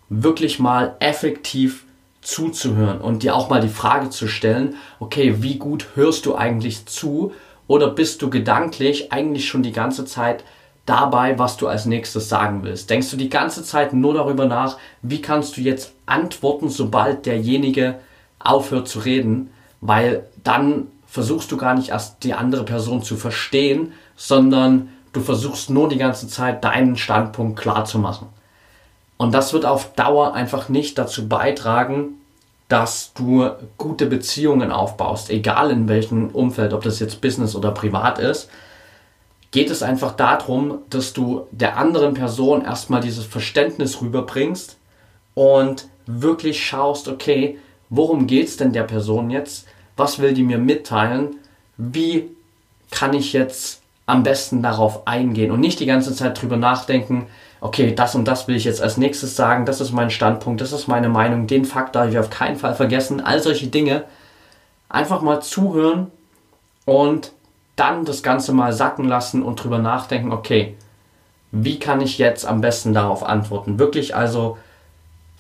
wirklich 0.10 0.60
mal 0.60 0.96
effektiv 1.00 1.86
zuzuhören 2.22 3.02
und 3.02 3.24
dir 3.24 3.36
auch 3.36 3.50
mal 3.50 3.62
die 3.62 3.70
Frage 3.70 4.10
zu 4.10 4.28
stellen, 4.28 4.76
okay, 5.00 5.42
wie 5.42 5.58
gut 5.58 5.88
hörst 5.96 6.28
du 6.28 6.36
eigentlich 6.36 6.86
zu 6.86 7.34
oder 7.68 7.90
bist 7.90 8.22
du 8.22 8.30
gedanklich 8.30 9.12
eigentlich 9.12 9.48
schon 9.48 9.64
die 9.64 9.72
ganze 9.72 10.06
Zeit 10.06 10.44
dabei, 10.86 11.38
was 11.38 11.58
du 11.58 11.68
als 11.68 11.86
nächstes 11.86 12.30
sagen 12.30 12.64
willst? 12.64 12.90
Denkst 12.90 13.12
du 13.12 13.18
die 13.18 13.30
ganze 13.30 13.64
Zeit 13.64 13.94
nur 13.94 14.14
darüber 14.14 14.46
nach, 14.46 14.78
wie 15.02 15.22
kannst 15.22 15.58
du 15.58 15.62
jetzt 15.62 15.94
antworten, 16.06 16.70
sobald 16.70 17.26
derjenige 17.26 18.00
aufhört 18.40 18.88
zu 18.88 19.00
reden? 19.00 19.52
Weil 19.80 20.28
dann 20.44 20.88
versuchst 21.08 21.52
du 21.52 21.58
gar 21.58 21.76
nicht 21.76 21.90
erst 21.90 22.24
die 22.24 22.34
andere 22.34 22.64
Person 22.64 23.04
zu 23.04 23.16
verstehen, 23.16 23.94
sondern 24.16 24.90
du 25.14 25.22
versuchst 25.22 25.70
nur 25.70 25.90
die 25.90 25.98
ganze 25.98 26.28
Zeit 26.28 26.64
deinen 26.64 26.96
Standpunkt 26.96 27.60
klar 27.60 27.86
zu 27.86 28.00
machen. 28.00 28.30
Und 29.18 29.34
das 29.34 29.54
wird 29.54 29.66
auf 29.66 29.94
Dauer 29.94 30.34
einfach 30.34 30.70
nicht 30.70 30.98
dazu 30.98 31.28
beitragen, 31.28 32.16
dass 32.70 33.12
du 33.14 33.50
gute 33.78 34.06
Beziehungen 34.06 34.72
aufbaust, 34.72 35.30
egal 35.30 35.72
in 35.72 35.90
welchem 35.90 36.30
Umfeld, 36.30 36.74
ob 36.74 36.84
das 36.84 37.00
jetzt 37.00 37.20
Business 37.22 37.56
oder 37.56 37.72
privat 37.72 38.18
ist, 38.18 38.50
geht 39.52 39.70
es 39.70 39.84
einfach 39.84 40.14
darum, 40.14 40.80
dass 40.90 41.14
du 41.14 41.48
der 41.52 41.78
anderen 41.78 42.14
Person 42.14 42.64
erstmal 42.64 43.02
dieses 43.02 43.26
Verständnis 43.26 44.02
rüberbringst 44.02 44.78
und 45.34 45.88
wirklich 46.06 46.66
schaust, 46.66 47.08
okay, 47.08 47.58
worum 47.90 48.28
geht 48.28 48.48
es 48.48 48.58
denn 48.58 48.74
der 48.74 48.84
Person 48.84 49.30
jetzt? 49.30 49.68
Was 49.98 50.20
will 50.20 50.34
die 50.34 50.44
mir 50.44 50.58
mitteilen? 50.58 51.36
Wie 51.78 52.30
kann 52.92 53.14
ich 53.14 53.34
jetzt 53.34 53.82
am 54.06 54.24
besten 54.24 54.62
darauf 54.62 55.08
eingehen 55.08 55.52
und 55.52 55.60
nicht 55.60 55.80
die 55.80 55.86
ganze 55.86 56.14
Zeit 56.14 56.42
drüber 56.42 56.58
nachdenken, 56.58 57.28
okay, 57.62 57.94
das 57.94 58.16
und 58.16 58.26
das 58.26 58.48
will 58.48 58.56
ich 58.56 58.66
jetzt 58.66 58.82
als 58.82 58.98
nächstes 58.98 59.36
sagen, 59.36 59.66
das 59.66 59.80
ist 59.80 59.92
mein 59.92 60.10
Standpunkt, 60.10 60.62
das 60.62 60.74
ist 60.74 60.88
meine 60.88 61.10
Meinung, 61.10 61.48
den 61.48 61.66
Fakt 61.66 61.96
darf 61.96 62.10
ich 62.10 62.18
auf 62.18 62.30
keinen 62.30 62.58
Fall 62.58 62.76
vergessen, 62.76 63.22
all 63.22 63.42
solche 63.42 63.68
Dinge. 63.68 64.04
Einfach 64.90 65.22
mal 65.22 65.42
zuhören 65.42 66.08
und 66.86 67.32
dann 67.82 68.06
das 68.06 68.22
Ganze 68.22 68.54
mal 68.54 68.74
sacken 68.74 69.06
lassen 69.06 69.42
und 69.42 69.62
drüber 69.62 69.80
nachdenken, 69.80 70.32
okay, 70.32 70.76
wie 71.52 71.80
kann 71.80 72.00
ich 72.00 72.20
jetzt 72.20 72.46
am 72.46 72.62
besten 72.62 72.94
darauf 72.94 73.24
antworten? 73.24 73.80
Wirklich 73.80 74.16
also 74.16 74.60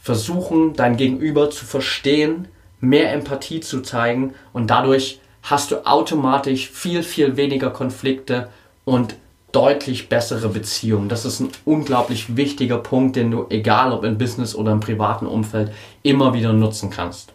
versuchen, 0.01 0.73
dein 0.75 0.97
Gegenüber 0.97 1.51
zu 1.51 1.65
verstehen, 1.65 2.47
mehr 2.79 3.13
Empathie 3.13 3.59
zu 3.59 3.81
zeigen 3.81 4.33
und 4.53 4.71
dadurch 4.71 5.19
hast 5.43 5.69
du 5.69 5.85
automatisch 5.85 6.67
viel, 6.71 7.03
viel 7.03 7.37
weniger 7.37 7.69
Konflikte 7.69 8.49
und 8.85 9.15
deutlich 9.51 10.09
bessere 10.09 10.49
Beziehung. 10.49 11.09
Das 11.09 11.25
ist 11.25 11.41
ein 11.41 11.49
unglaublich 11.65 12.35
wichtiger 12.35 12.79
Punkt, 12.79 13.17
den 13.17 13.29
du, 13.29 13.45
egal 13.49 13.91
ob 13.91 14.03
im 14.03 14.17
Business 14.17 14.55
oder 14.55 14.71
im 14.71 14.79
privaten 14.79 15.27
Umfeld, 15.27 15.71
immer 16.01 16.33
wieder 16.33 16.53
nutzen 16.53 16.89
kannst. 16.89 17.33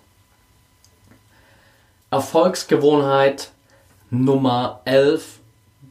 Erfolgsgewohnheit 2.10 3.52
Nummer 4.10 4.80
11, 4.84 5.40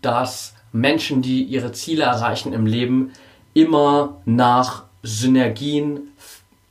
dass 0.02 0.54
Menschen, 0.72 1.22
die 1.22 1.44
ihre 1.44 1.72
Ziele 1.72 2.04
erreichen 2.04 2.54
im 2.54 2.66
Leben, 2.66 3.14
immer 3.54 4.22
nach 4.26 4.84
Synergien 5.04 6.12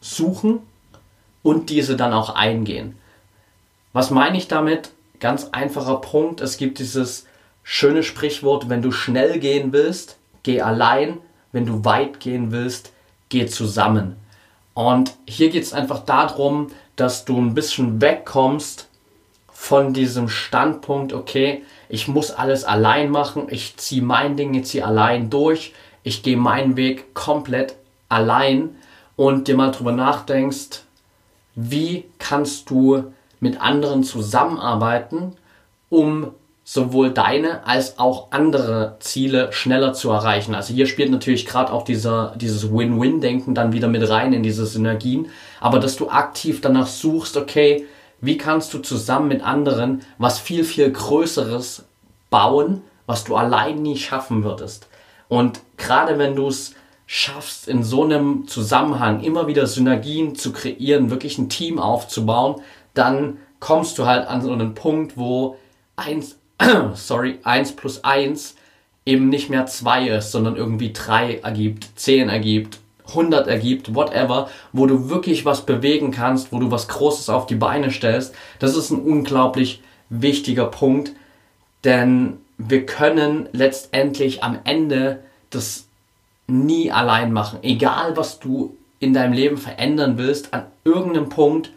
suchen 0.00 0.60
und 1.42 1.70
diese 1.70 1.96
dann 1.96 2.12
auch 2.12 2.34
eingehen. 2.34 2.96
Was 3.92 4.10
meine 4.10 4.36
ich 4.36 4.48
damit? 4.48 4.90
Ganz 5.20 5.48
einfacher 5.52 5.96
Punkt. 5.96 6.40
Es 6.40 6.56
gibt 6.56 6.78
dieses 6.78 7.26
schöne 7.62 8.02
Sprichwort, 8.02 8.68
wenn 8.68 8.82
du 8.82 8.92
schnell 8.92 9.38
gehen 9.38 9.72
willst, 9.72 10.18
geh 10.42 10.60
allein, 10.60 11.18
wenn 11.52 11.64
du 11.64 11.84
weit 11.84 12.20
gehen 12.20 12.52
willst, 12.52 12.92
geh 13.28 13.46
zusammen. 13.46 14.16
Und 14.74 15.14
hier 15.26 15.50
geht 15.50 15.62
es 15.62 15.72
einfach 15.72 16.00
darum, 16.00 16.68
dass 16.96 17.24
du 17.24 17.38
ein 17.38 17.54
bisschen 17.54 18.00
wegkommst 18.00 18.88
von 19.56 19.94
diesem 19.94 20.28
Standpunkt, 20.28 21.12
okay, 21.12 21.62
ich 21.88 22.08
muss 22.08 22.32
alles 22.32 22.64
allein 22.64 23.08
machen, 23.08 23.46
ich 23.48 23.76
ziehe 23.76 24.02
mein 24.02 24.36
Ding 24.36 24.52
jetzt 24.52 24.72
hier 24.72 24.86
allein 24.86 25.30
durch, 25.30 25.72
ich 26.02 26.22
gehe 26.22 26.36
meinen 26.36 26.76
Weg 26.76 27.14
komplett 27.14 27.76
allein 28.08 28.74
und 29.16 29.48
dir 29.48 29.56
mal 29.56 29.70
drüber 29.70 29.92
nachdenkst, 29.92 30.82
wie 31.54 32.04
kannst 32.18 32.68
du 32.68 33.12
mit 33.38 33.60
anderen 33.60 34.02
zusammenarbeiten, 34.02 35.36
um 35.88 36.32
sowohl 36.64 37.10
deine 37.10 37.64
als 37.66 37.98
auch 37.98 38.32
andere 38.32 38.96
Ziele 38.98 39.52
schneller 39.52 39.92
zu 39.92 40.10
erreichen. 40.10 40.54
Also 40.54 40.74
hier 40.74 40.86
spielt 40.86 41.10
natürlich 41.10 41.46
gerade 41.46 41.72
auch 41.72 41.84
dieser, 41.84 42.34
dieses 42.36 42.72
Win-Win-Denken 42.72 43.54
dann 43.54 43.72
wieder 43.72 43.86
mit 43.86 44.08
rein 44.08 44.32
in 44.32 44.42
diese 44.42 44.66
Synergien, 44.66 45.28
aber 45.60 45.78
dass 45.78 45.96
du 45.96 46.08
aktiv 46.08 46.60
danach 46.60 46.88
suchst, 46.88 47.36
okay, 47.36 47.86
wie 48.24 48.38
kannst 48.38 48.72
du 48.74 48.78
zusammen 48.78 49.28
mit 49.28 49.42
anderen 49.42 50.02
was 50.18 50.38
viel, 50.38 50.64
viel 50.64 50.90
Größeres 50.90 51.84
bauen, 52.30 52.82
was 53.06 53.24
du 53.24 53.36
allein 53.36 53.82
nie 53.82 53.96
schaffen 53.96 54.44
würdest. 54.44 54.88
Und 55.28 55.60
gerade 55.76 56.18
wenn 56.18 56.36
du 56.36 56.48
es 56.48 56.74
schaffst, 57.06 57.68
in 57.68 57.82
so 57.82 58.04
einem 58.04 58.48
Zusammenhang 58.48 59.20
immer 59.22 59.46
wieder 59.46 59.66
Synergien 59.66 60.34
zu 60.34 60.52
kreieren, 60.52 61.10
wirklich 61.10 61.38
ein 61.38 61.48
Team 61.48 61.78
aufzubauen, 61.78 62.60
dann 62.94 63.38
kommst 63.60 63.98
du 63.98 64.06
halt 64.06 64.26
an 64.26 64.42
so 64.42 64.52
einen 64.52 64.74
Punkt, 64.74 65.16
wo 65.16 65.56
eins 65.96 66.38
1 66.58 67.76
plus 67.76 68.04
1 68.04 68.54
eben 69.06 69.28
nicht 69.28 69.50
mehr 69.50 69.66
2 69.66 70.08
ist, 70.08 70.32
sondern 70.32 70.56
irgendwie 70.56 70.92
3 70.92 71.38
ergibt, 71.38 71.88
10 71.96 72.28
ergibt, 72.28 72.78
100 73.08 73.46
ergibt, 73.46 73.94
whatever, 73.94 74.48
wo 74.72 74.86
du 74.86 75.08
wirklich 75.08 75.44
was 75.44 75.66
bewegen 75.66 76.10
kannst, 76.10 76.52
wo 76.52 76.58
du 76.58 76.70
was 76.70 76.88
Großes 76.88 77.28
auf 77.28 77.46
die 77.46 77.54
Beine 77.54 77.90
stellst. 77.90 78.34
Das 78.58 78.76
ist 78.76 78.90
ein 78.90 79.02
unglaublich 79.02 79.82
wichtiger 80.08 80.66
Punkt, 80.66 81.12
denn 81.84 82.38
wir 82.56 82.86
können 82.86 83.48
letztendlich 83.52 84.42
am 84.42 84.58
Ende 84.64 85.20
das 85.50 85.86
nie 86.46 86.90
allein 86.90 87.32
machen. 87.32 87.58
Egal, 87.62 88.16
was 88.16 88.38
du 88.38 88.76
in 89.00 89.12
deinem 89.12 89.32
Leben 89.32 89.58
verändern 89.58 90.16
willst, 90.16 90.54
an 90.54 90.64
irgendeinem 90.84 91.28
Punkt 91.28 91.72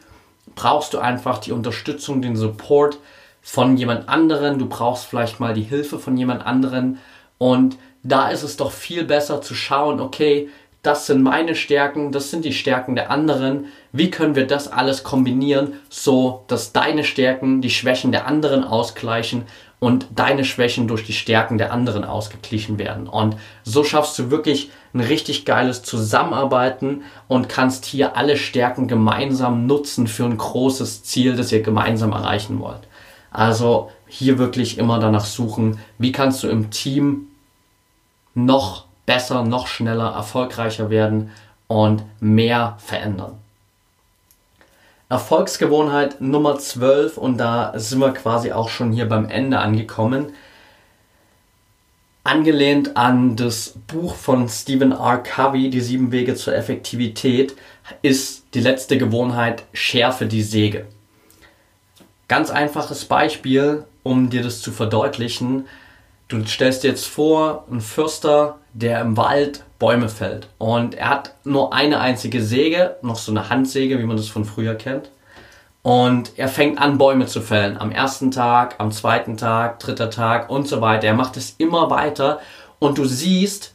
brauchst 0.55 0.93
du 0.93 1.00
einfach 1.00 1.39
die 1.39 1.51
Unterstützung, 1.51 2.22
den 2.22 2.36
Support, 2.36 3.00
von 3.41 3.77
jemand 3.77 4.10
anderen, 4.10 4.60
du 4.60 4.67
brauchst 4.67 5.05
vielleicht 5.05 5.39
mal 5.39 5.53
die 5.53 5.63
Hilfe 5.63 6.00
von 6.00 6.17
jemand 6.17 6.46
anderen 6.46 6.98
und 7.38 7.77
da 8.03 8.27
ist 8.27 8.43
es 8.43 8.57
doch 8.57 8.74
viel 8.74 9.05
besser 9.05 9.41
zu 9.41 9.55
schauen, 9.55 10.01
okay, 10.01 10.50
das 10.88 11.06
sind 11.06 11.22
meine 11.22 11.53
Stärken, 11.53 12.13
das 12.13 12.32
sind 12.32 12.46
die 12.46 12.53
Stärken 12.53 12.96
der 12.96 13.12
anderen, 13.12 13.65
wie 13.91 14.10
können 14.10 14.36
wir 14.36 14.48
das 14.48 14.72
alles 14.72 15.03
kombinieren, 15.03 15.74
so 15.89 16.46
dass 16.48 16.72
deine 16.72 17.03
Stärken 17.03 17.62
die 17.62 17.70
Schwächen 17.70 18.13
der 18.13 18.25
anderen 18.25 18.63
ausgleichen 18.63 19.44
und 19.79 20.08
deine 20.15 20.46
Schwächen 20.46 20.88
durch 20.88 21.06
die 21.06 21.12
Stärken 21.12 21.58
der 21.58 21.74
anderen 21.74 22.06
ausgeglichen 22.06 22.79
werden. 22.79 23.08
Und 23.10 23.36
so 23.65 23.84
schaffst 23.84 24.17
du 24.17 24.32
wirklich 24.32 24.72
ein 24.94 25.01
richtig 25.01 25.44
geiles 25.44 25.84
Zusammenarbeiten 25.84 27.03
und 27.27 27.50
kannst 27.50 27.84
hier 27.84 28.15
alle 28.15 28.38
Stärken 28.38 28.88
gemeinsam 28.88 29.67
nutzen 29.67 30.08
für 30.08 30.24
ein 30.24 30.38
großes 30.38 31.03
Ziel, 31.03 31.36
das 31.36 31.51
ihr 31.51 31.63
gemeinsam 31.63 32.13
erreichen 32.13 32.62
wollt. 32.62 32.88
Also 33.29 33.91
hier 34.08 34.38
wirklich 34.38 34.77
immer 34.77 35.00
danach 35.00 35.25
suchen, 35.25 35.79
wie 35.98 36.13
kannst 36.13 36.44
du 36.44 36.48
im 36.48 36.72
Team 36.72 37.27
noch 38.34 38.87
besser, 39.08 39.44
noch 39.44 39.66
schneller, 39.66 40.12
erfolgreicher 40.12 40.92
werden 40.92 41.32
und 41.66 42.04
mehr 42.20 42.78
verändern. 42.78 43.40
Erfolgsgewohnheit 45.10 46.22
Nummer 46.22 46.60
12 46.60 47.18
und 47.18 47.38
da 47.38 47.74
sind 47.76 48.00
wir 48.00 48.14
quasi 48.14 48.52
auch 48.52 48.70
schon 48.70 48.92
hier 48.92 49.08
beim 49.08 49.30
Ende 49.30 49.58
angekommen. 49.60 50.34
Angelehnt 52.26 52.98
an 52.98 53.38
das 53.38 53.76
Buch 53.88 54.16
von 54.16 54.50
Stephen 54.50 54.92
R. 54.92 55.20
Covey, 55.20 55.70
Die 55.70 55.80
sieben 55.80 56.12
Wege 56.12 56.36
zur 56.36 56.54
Effektivität, 56.54 57.56
ist 58.02 58.44
die 58.54 58.60
letzte 58.60 58.98
Gewohnheit 58.98 59.64
Schärfe 59.72 60.26
die 60.26 60.44
Säge. 60.44 60.86
Ganz 62.28 62.50
einfaches 62.50 63.06
Beispiel, 63.06 63.86
um 64.04 64.30
dir 64.30 64.44
das 64.44 64.62
zu 64.62 64.74
verdeutlichen. 64.74 65.68
Du 66.27 66.46
stellst 66.46 66.84
dir 66.84 66.89
jetzt 66.89 67.07
vor, 67.07 67.65
ein 67.72 67.81
Fürster, 67.81 68.57
der 68.74 69.01
im 69.01 69.15
Wald 69.15 69.63
Bäume 69.79 70.10
fällt. 70.10 70.50
Und 70.57 70.96
er 70.96 71.10
hat 71.10 71.36
nur 71.43 71.74
eine 71.74 72.00
einzige 72.00 72.43
Säge, 72.43 72.98
noch 73.01 73.17
so 73.17 73.31
eine 73.31 73.50
Handsäge, 73.50 74.00
wie 74.00 74.03
man 74.03 74.17
das 74.17 74.27
von 74.27 74.43
früher 74.43 74.75
kennt. 74.75 75.10
Und 75.84 76.31
er 76.38 76.50
fängt 76.50 76.79
an, 76.79 76.98
Bäume 76.98 77.27
zu 77.27 77.41
fällen. 77.41 77.77
Am 77.77 77.91
ersten 77.91 78.31
Tag, 78.31 78.75
am 78.79 78.91
zweiten 78.91 79.38
Tag, 79.38 79.79
dritter 79.79 80.10
Tag 80.10 80.50
und 80.50 80.67
so 80.67 80.81
weiter. 80.81 81.07
Er 81.07 81.13
macht 81.13 81.38
es 81.38 81.55
immer 81.57 81.89
weiter. 81.89 82.41
Und 82.79 82.98
du 82.98 83.05
siehst, 83.05 83.74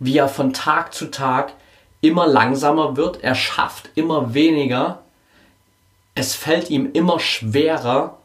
wie 0.00 0.18
er 0.18 0.28
von 0.28 0.52
Tag 0.52 0.92
zu 0.94 1.10
Tag 1.10 1.52
immer 2.00 2.26
langsamer 2.26 2.96
wird. 2.96 3.22
Er 3.22 3.36
schafft 3.36 3.90
immer 3.94 4.34
weniger 4.34 5.02
es 6.14 6.34
fällt 6.34 6.68
ihm 6.70 6.90
immer 6.92 7.18
schwerer, 7.20 8.18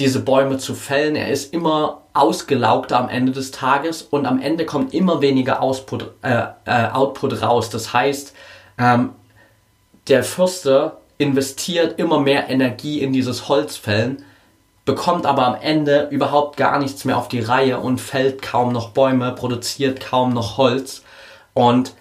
diese 0.00 0.20
Bäume 0.20 0.58
zu 0.58 0.74
fällen. 0.74 1.14
Er 1.14 1.28
ist 1.28 1.52
immer 1.52 2.02
ausgelaugter 2.12 2.98
am 2.98 3.08
Ende 3.08 3.32
des 3.32 3.50
Tages 3.50 4.02
und 4.02 4.26
am 4.26 4.40
Ende 4.40 4.66
kommt 4.66 4.92
immer 4.94 5.20
weniger 5.20 5.62
Output, 5.62 6.10
äh, 6.22 6.44
äh, 6.64 6.88
Output 6.90 7.42
raus. 7.42 7.70
Das 7.70 7.92
heißt, 7.92 8.34
ähm, 8.78 9.10
der 10.08 10.24
Fürster 10.24 10.98
investiert 11.18 11.98
immer 11.98 12.18
mehr 12.18 12.48
Energie 12.48 13.00
in 13.00 13.12
dieses 13.12 13.48
Holzfällen, 13.48 14.24
bekommt 14.86 15.26
aber 15.26 15.46
am 15.46 15.54
Ende 15.60 16.08
überhaupt 16.10 16.56
gar 16.56 16.78
nichts 16.78 17.04
mehr 17.04 17.18
auf 17.18 17.28
die 17.28 17.40
Reihe 17.40 17.78
und 17.78 18.00
fällt 18.00 18.42
kaum 18.42 18.72
noch 18.72 18.90
Bäume, 18.90 19.32
produziert 19.32 20.00
kaum 20.00 20.32
noch 20.32 20.56
Holz. 20.56 21.02
Und 21.52 21.94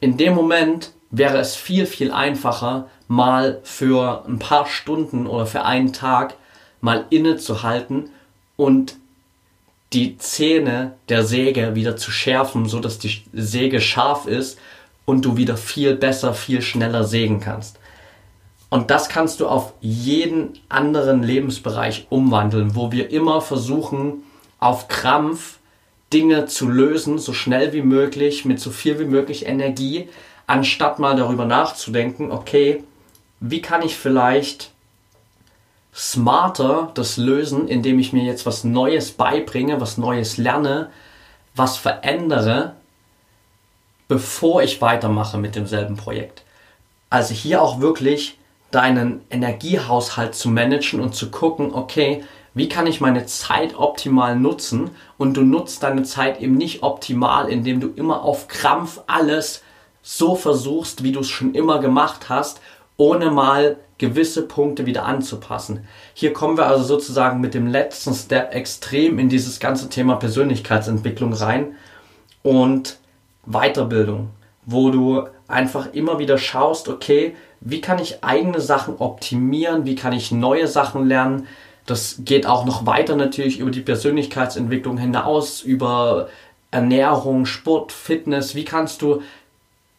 in 0.00 0.16
dem 0.16 0.34
Moment 0.34 0.92
wäre 1.10 1.38
es 1.38 1.54
viel, 1.54 1.86
viel 1.86 2.10
einfacher, 2.10 2.88
mal 3.06 3.60
für 3.62 4.24
ein 4.26 4.38
paar 4.38 4.66
Stunden 4.66 5.26
oder 5.26 5.46
für 5.46 5.64
einen 5.64 5.92
Tag 5.92 6.34
mal 6.80 7.06
innezuhalten 7.10 8.10
und 8.56 8.96
die 9.92 10.18
Zähne 10.18 10.94
der 11.08 11.24
Säge 11.24 11.74
wieder 11.74 11.96
zu 11.96 12.10
schärfen, 12.10 12.66
so 12.66 12.80
dass 12.80 12.98
die 12.98 13.22
Säge 13.32 13.80
scharf 13.80 14.26
ist 14.26 14.58
und 15.04 15.24
du 15.24 15.36
wieder 15.36 15.56
viel 15.56 15.94
besser, 15.94 16.34
viel 16.34 16.60
schneller 16.60 17.04
sägen 17.04 17.40
kannst. 17.40 17.78
Und 18.70 18.90
das 18.90 19.08
kannst 19.08 19.40
du 19.40 19.48
auf 19.48 19.72
jeden 19.80 20.58
anderen 20.68 21.22
Lebensbereich 21.22 22.06
umwandeln, 22.10 22.74
wo 22.74 22.92
wir 22.92 23.10
immer 23.10 23.40
versuchen, 23.40 24.24
auf 24.58 24.88
Krampf 24.88 25.58
Dinge 26.12 26.46
zu 26.46 26.68
lösen, 26.68 27.18
so 27.18 27.32
schnell 27.32 27.72
wie 27.72 27.82
möglich, 27.82 28.44
mit 28.44 28.60
so 28.60 28.70
viel 28.70 28.98
wie 28.98 29.04
möglich 29.04 29.46
Energie, 29.46 30.08
anstatt 30.46 30.98
mal 30.98 31.16
darüber 31.16 31.44
nachzudenken, 31.44 32.30
okay, 32.30 32.82
wie 33.40 33.62
kann 33.62 33.82
ich 33.82 33.96
vielleicht 33.96 34.70
smarter 35.98 36.92
das 36.94 37.16
lösen, 37.16 37.66
indem 37.66 37.98
ich 37.98 38.12
mir 38.12 38.22
jetzt 38.22 38.46
was 38.46 38.62
Neues 38.62 39.10
beibringe, 39.10 39.80
was 39.80 39.98
Neues 39.98 40.36
lerne, 40.36 40.90
was 41.56 41.76
verändere, 41.76 42.76
bevor 44.06 44.62
ich 44.62 44.80
weitermache 44.80 45.38
mit 45.38 45.56
demselben 45.56 45.96
Projekt. 45.96 46.44
Also 47.10 47.34
hier 47.34 47.60
auch 47.60 47.80
wirklich 47.80 48.38
deinen 48.70 49.22
Energiehaushalt 49.28 50.36
zu 50.36 50.50
managen 50.50 51.00
und 51.00 51.16
zu 51.16 51.32
gucken, 51.32 51.74
okay, 51.74 52.22
wie 52.54 52.68
kann 52.68 52.86
ich 52.86 53.00
meine 53.00 53.26
Zeit 53.26 53.76
optimal 53.76 54.36
nutzen 54.36 54.90
und 55.16 55.36
du 55.36 55.42
nutzt 55.42 55.82
deine 55.82 56.04
Zeit 56.04 56.40
eben 56.40 56.54
nicht 56.56 56.82
optimal, 56.84 57.48
indem 57.48 57.80
du 57.80 57.88
immer 57.88 58.22
auf 58.22 58.46
Krampf 58.46 59.00
alles 59.08 59.62
so 60.02 60.36
versuchst, 60.36 61.02
wie 61.02 61.12
du 61.12 61.20
es 61.20 61.28
schon 61.28 61.54
immer 61.54 61.80
gemacht 61.80 62.28
hast, 62.28 62.60
ohne 62.96 63.30
mal 63.30 63.76
gewisse 63.98 64.42
Punkte 64.42 64.86
wieder 64.86 65.04
anzupassen. 65.04 65.86
Hier 66.14 66.32
kommen 66.32 66.56
wir 66.56 66.66
also 66.66 66.84
sozusagen 66.84 67.40
mit 67.40 67.54
dem 67.54 67.66
letzten 67.66 68.14
Step 68.14 68.54
extrem 68.54 69.18
in 69.18 69.28
dieses 69.28 69.60
ganze 69.60 69.88
Thema 69.88 70.16
Persönlichkeitsentwicklung 70.16 71.32
rein 71.32 71.74
und 72.42 72.98
Weiterbildung, 73.44 74.30
wo 74.64 74.90
du 74.90 75.24
einfach 75.48 75.92
immer 75.92 76.18
wieder 76.18 76.38
schaust, 76.38 76.88
okay, 76.88 77.34
wie 77.60 77.80
kann 77.80 77.98
ich 77.98 78.22
eigene 78.22 78.60
Sachen 78.60 78.96
optimieren, 78.98 79.84
wie 79.84 79.96
kann 79.96 80.12
ich 80.12 80.30
neue 80.30 80.68
Sachen 80.68 81.06
lernen. 81.06 81.48
Das 81.86 82.20
geht 82.20 82.46
auch 82.46 82.64
noch 82.64 82.86
weiter 82.86 83.16
natürlich 83.16 83.58
über 83.58 83.70
die 83.70 83.80
Persönlichkeitsentwicklung 83.80 84.98
hinaus, 84.98 85.62
über 85.62 86.28
Ernährung, 86.70 87.46
Sport, 87.46 87.92
Fitness. 87.92 88.54
Wie 88.54 88.64
kannst 88.64 89.00
du 89.02 89.22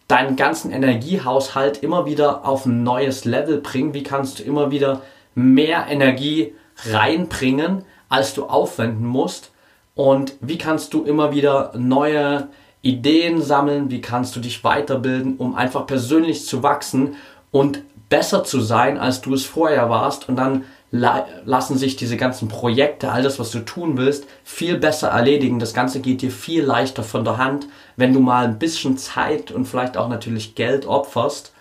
deinen 0.10 0.36
ganzen 0.36 0.72
Energiehaushalt 0.72 1.82
immer 1.82 2.06
wieder 2.06 2.46
auf 2.46 2.66
ein 2.66 2.84
neues 2.84 3.24
Level 3.24 3.62
bringen? 3.62 3.94
Wie 3.94 4.04
kannst 4.04 4.40
du 4.40 4.44
immer 4.44 4.72
wieder 4.72 5.02
mehr 5.36 5.88
Energie 5.88 6.54
reinbringen, 6.90 7.86
als 8.10 8.34
du 8.34 8.46
aufwenden 8.46 9.06
musst? 9.06 9.52
Und 9.96 10.34
wie 10.42 10.58
kannst 10.58 10.94
du 10.94 11.04
immer 11.04 11.32
wieder 11.32 11.72
neue 11.78 12.50
Ideen 12.82 13.42
sammeln? 13.42 13.92
Wie 13.92 14.02
kannst 14.02 14.36
du 14.36 14.40
dich 14.40 14.64
weiterbilden, 14.64 15.38
um 15.38 15.56
einfach 15.56 15.86
persönlich 15.86 16.46
zu 16.46 16.64
wachsen 16.64 17.16
und 17.52 17.84
besser 18.10 18.44
zu 18.44 18.60
sein, 18.60 18.98
als 18.98 19.22
du 19.22 19.34
es 19.34 19.46
vorher 19.46 19.90
warst. 19.90 20.28
Und 20.28 20.36
dann 20.36 20.66
lassen 20.92 21.78
sich 21.78 21.96
diese 21.98 22.18
ganzen 22.18 22.48
Projekte, 22.48 23.12
all 23.12 23.22
das, 23.22 23.38
was 23.38 23.52
du 23.52 23.60
tun 23.60 23.98
willst, 23.98 24.26
viel 24.44 24.78
besser 24.78 25.10
erledigen. 25.10 25.60
Das 25.60 25.74
Ganze 25.74 26.00
geht 26.00 26.22
dir 26.22 26.32
viel 26.32 26.64
leichter 26.64 27.04
von 27.04 27.24
der 27.24 27.38
Hand, 27.38 27.68
wenn 27.96 28.14
du 28.14 28.20
mal 28.20 28.46
ein 28.46 28.58
bisschen 28.58 28.98
Zeit 28.98 29.52
und 29.52 29.66
vielleicht 29.66 29.98
auch 29.98 30.10
natürlich 30.10 30.56
Geld 30.56 30.88
opferst, 30.88 31.54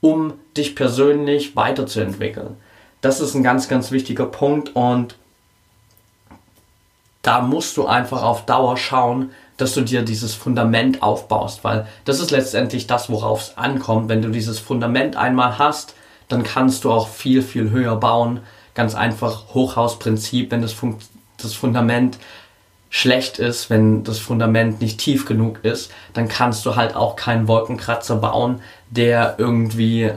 um 0.00 0.34
dich 0.56 0.76
persönlich 0.76 1.56
weiterzuentwickeln. 1.56 2.56
Das 3.00 3.20
ist 3.20 3.34
ein 3.34 3.42
ganz, 3.42 3.68
ganz 3.68 3.90
wichtiger 3.90 4.26
Punkt 4.26 4.76
und 4.76 5.16
da 7.22 7.40
musst 7.40 7.78
du 7.78 7.86
einfach 7.86 8.22
auf 8.22 8.44
Dauer 8.44 8.76
schauen, 8.76 9.30
dass 9.56 9.72
du 9.72 9.80
dir 9.80 10.02
dieses 10.02 10.34
Fundament 10.34 11.02
aufbaust, 11.02 11.64
weil 11.64 11.86
das 12.04 12.20
ist 12.20 12.30
letztendlich 12.30 12.86
das, 12.86 13.08
worauf 13.08 13.40
es 13.40 13.56
ankommt. 13.56 14.08
Wenn 14.08 14.20
du 14.20 14.28
dieses 14.28 14.58
Fundament 14.58 15.16
einmal 15.16 15.58
hast, 15.58 15.94
dann 16.28 16.42
kannst 16.42 16.84
du 16.84 16.92
auch 16.92 17.08
viel, 17.08 17.42
viel 17.42 17.70
höher 17.70 17.96
bauen. 17.96 18.40
Ganz 18.74 18.94
einfach 18.94 19.54
Hochhausprinzip, 19.54 20.50
wenn 20.50 20.62
das, 20.62 20.72
Fun 20.72 20.96
das 21.38 21.54
Fundament 21.54 22.18
schlecht 22.90 23.38
ist, 23.38 23.70
wenn 23.70 24.04
das 24.04 24.18
Fundament 24.18 24.80
nicht 24.80 24.98
tief 24.98 25.26
genug 25.26 25.64
ist, 25.64 25.90
dann 26.12 26.28
kannst 26.28 26.64
du 26.64 26.76
halt 26.76 26.94
auch 26.94 27.16
keinen 27.16 27.48
Wolkenkratzer 27.48 28.16
bauen, 28.16 28.60
der 28.90 29.34
irgendwie 29.38 30.12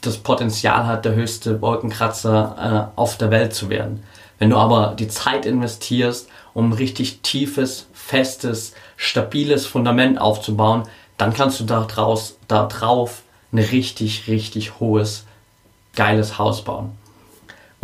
das 0.00 0.18
Potenzial 0.18 0.86
hat, 0.86 1.04
der 1.04 1.14
höchste 1.14 1.60
Wolkenkratzer 1.60 2.90
äh, 2.96 2.98
auf 2.98 3.18
der 3.18 3.30
Welt 3.30 3.54
zu 3.54 3.68
werden. 3.68 4.02
Wenn 4.38 4.50
du 4.50 4.56
aber 4.56 4.94
die 4.98 5.08
Zeit 5.08 5.46
investierst, 5.46 6.28
um 6.54 6.72
richtig 6.72 7.20
tiefes, 7.22 7.88
festes, 7.92 8.74
stabiles 8.96 9.66
Fundament 9.66 10.20
aufzubauen, 10.20 10.84
dann 11.18 11.34
kannst 11.34 11.60
du 11.60 11.64
da, 11.64 11.84
draus, 11.84 12.38
da 12.48 12.66
drauf 12.66 13.22
ein 13.52 13.58
richtig, 13.58 14.28
richtig 14.28 14.80
hohes, 14.80 15.24
geiles 15.94 16.38
Haus 16.38 16.64
bauen. 16.64 16.92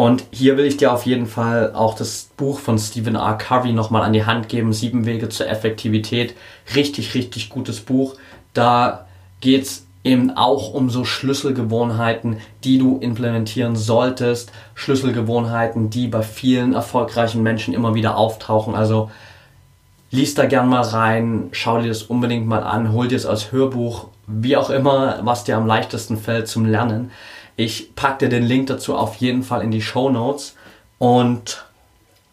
Und 0.01 0.25
hier 0.31 0.57
will 0.57 0.65
ich 0.65 0.79
dir 0.79 0.95
auf 0.95 1.05
jeden 1.05 1.27
Fall 1.27 1.75
auch 1.75 1.95
das 1.95 2.31
Buch 2.39 2.59
von 2.59 2.79
Stephen 2.79 3.17
R. 3.17 3.37
Covey 3.37 3.75
nochmal 3.75 4.01
an 4.01 4.15
die 4.15 4.25
Hand 4.25 4.49
geben, 4.49 4.73
Sieben 4.73 5.05
Wege 5.05 5.29
zur 5.29 5.47
Effektivität. 5.47 6.35
Richtig, 6.75 7.13
richtig 7.15 7.51
gutes 7.51 7.81
Buch. 7.81 8.15
Da 8.55 9.05
geht 9.43 9.65
es 9.65 9.85
eben 10.03 10.31
auch 10.31 10.73
um 10.73 10.89
so 10.89 11.05
Schlüsselgewohnheiten, 11.05 12.39
die 12.65 12.79
du 12.79 12.97
implementieren 12.97 13.77
solltest. 13.77 14.53
Schlüsselgewohnheiten, 14.75 15.91
die 15.91 16.09
bei 16.09 16.23
vielen 16.23 16.73
erfolgreichen 16.73 17.43
Menschen 17.43 17.75
immer 17.75 17.95
wieder 17.95 18.17
auftauchen. 18.17 18.75
Also 18.75 19.11
lies 20.11 20.33
da 20.35 20.47
gern 20.47 20.71
mal 20.71 20.81
rein, 20.81 21.51
schau 21.53 21.79
dir 21.79 21.89
das 21.89 22.05
unbedingt 22.05 22.47
mal 22.47 22.63
an, 22.63 22.95
hol 22.95 23.07
dir 23.07 23.17
es 23.17 23.27
als 23.27 23.53
Hörbuch, 23.53 24.07
wie 24.27 24.57
auch 24.57 24.71
immer, 24.71 25.21
was 25.25 25.45
dir 25.45 25.59
am 25.59 25.67
leichtesten 25.67 26.17
fällt 26.17 26.49
zum 26.49 26.65
Lernen. 26.65 27.11
Ich 27.57 27.95
packe 27.95 28.27
dir 28.27 28.29
den 28.29 28.45
Link 28.45 28.69
dazu 28.69 28.97
auf 28.97 29.17
jeden 29.17 29.43
Fall 29.43 29.63
in 29.63 29.71
die 29.71 29.83
Show 29.83 30.11
Notes 30.11 30.57
und 30.99 31.65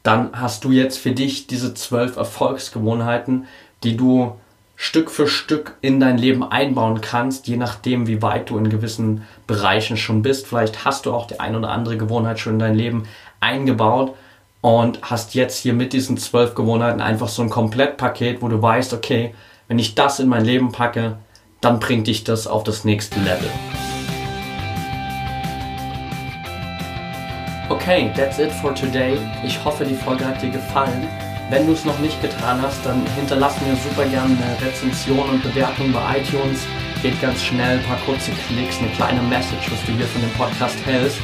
dann 0.04 0.30
hast 0.34 0.64
du 0.64 0.72
jetzt 0.72 0.98
für 1.00 1.12
dich 1.12 1.48
diese 1.48 1.74
zwölf 1.74 2.16
Erfolgsgewohnheiten, 2.16 3.46
die 3.84 3.98
du 3.98 4.38
Stück 4.80 5.10
für 5.10 5.28
Stück 5.28 5.76
in 5.82 6.00
dein 6.00 6.20
Leben 6.20 6.44
einbauen 6.44 7.02
kannst, 7.02 7.48
je 7.48 7.58
nachdem, 7.58 8.08
wie 8.08 8.22
weit 8.22 8.50
du 8.50 8.58
in 8.60 8.70
gewissen 8.70 9.24
Bereichen 9.48 9.98
schon 9.98 10.22
bist. 10.22 10.48
Vielleicht 10.48 10.86
hast 10.86 11.08
du 11.08 11.14
auch 11.14 11.26
die 11.26 11.40
ein 11.40 11.56
oder 11.56 11.70
andere 11.70 11.98
Gewohnheit 11.98 12.40
schon 12.40 12.54
in 12.54 12.60
dein 12.60 12.76
Leben 12.76 13.08
eingebaut 13.40 14.16
und 14.62 15.00
hast 15.02 15.34
jetzt 15.34 15.58
hier 15.58 15.74
mit 15.74 15.94
diesen 15.94 16.18
zwölf 16.18 16.54
Gewohnheiten 16.54 17.02
einfach 17.02 17.28
so 17.28 17.42
ein 17.42 17.50
Komplettpaket, 17.50 18.42
wo 18.42 18.48
du 18.48 18.62
weißt, 18.62 18.94
okay, 18.94 19.34
wenn 19.68 19.80
ich 19.80 19.96
das 19.96 20.20
in 20.20 20.28
mein 20.28 20.46
Leben 20.46 20.72
packe, 20.72 21.18
dann 21.60 21.80
bringt 21.80 22.08
dich 22.08 22.24
das 22.24 22.46
auf 22.46 22.64
das 22.64 22.86
nächste 22.86 23.20
Level. 23.20 23.50
Okay, 27.70 28.14
that's 28.16 28.40
it 28.40 28.50
for 28.50 28.74
today. 28.74 29.18
Ich 29.44 29.62
hoffe, 29.66 29.84
die 29.84 29.94
Folge 29.94 30.26
hat 30.26 30.42
dir 30.42 30.50
gefallen. 30.50 31.06
Wenn 31.50 31.68
du 31.68 31.74
es 31.74 31.84
noch 31.84 32.00
nicht 32.00 32.22
getan 32.22 32.62
hast, 32.62 32.86
dann 32.86 33.06
hinterlass 33.18 33.56
mir 33.60 33.76
super 33.76 34.08
gerne 34.08 34.38
eine 34.38 34.66
Rezension 34.66 35.30
und 35.30 35.44
Bewertung 35.44 35.92
bei 35.92 36.20
iTunes. 36.20 36.66
Geht 37.02 37.22
ganz 37.22 37.44
schnell, 37.44 37.78
ein 37.78 37.84
paar 37.84 38.00
kurze 38.06 38.32
Klicks, 38.48 38.78
eine 38.80 38.88
kleine 38.92 39.22
Message, 39.24 39.70
was 39.70 39.86
du 39.86 39.92
hier 39.92 40.06
von 40.06 40.22
dem 40.22 40.32
Podcast 40.32 40.78
hältst. 40.86 41.18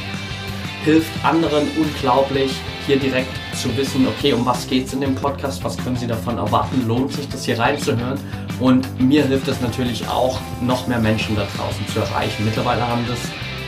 Hilft 0.84 1.10
anderen 1.24 1.66
unglaublich 1.78 2.52
hier 2.86 2.98
direkt 2.98 3.32
zu 3.54 3.74
wissen, 3.78 4.06
okay, 4.06 4.34
um 4.34 4.44
was 4.44 4.66
geht 4.66 4.86
es 4.86 4.92
in 4.92 5.00
dem 5.00 5.14
Podcast, 5.14 5.64
was 5.64 5.78
können 5.78 5.96
Sie 5.96 6.06
davon 6.06 6.36
erwarten, 6.36 6.86
lohnt 6.86 7.10
sich 7.10 7.26
das 7.26 7.46
hier 7.46 7.58
reinzuhören. 7.58 8.20
Und 8.60 9.00
mir 9.00 9.24
hilft 9.24 9.48
es 9.48 9.62
natürlich 9.62 10.06
auch, 10.08 10.38
noch 10.60 10.86
mehr 10.88 10.98
Menschen 10.98 11.36
da 11.36 11.46
draußen 11.56 11.88
zu 11.88 12.00
erreichen. 12.00 12.44
Mittlerweile 12.44 12.86
haben 12.86 13.06
das 13.08 13.20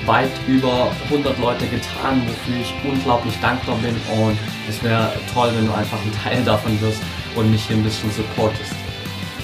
weit 0.07 0.31
über 0.47 0.91
100 1.05 1.39
Leute 1.39 1.67
getan, 1.67 2.23
wofür 2.27 2.61
ich 2.61 2.73
unglaublich 2.89 3.35
dankbar 3.41 3.77
bin 3.77 3.95
und 4.19 4.39
es 4.69 4.83
wäre 4.83 5.13
toll, 5.35 5.51
wenn 5.55 5.67
du 5.67 5.73
einfach 5.73 5.99
ein 5.99 6.13
Teil 6.23 6.43
davon 6.45 6.81
wirst 6.81 7.03
und 7.35 7.51
mich 7.51 7.67
hier 7.67 7.77
ein 7.77 7.83
bisschen 7.83 8.11
supportest. 8.13 8.73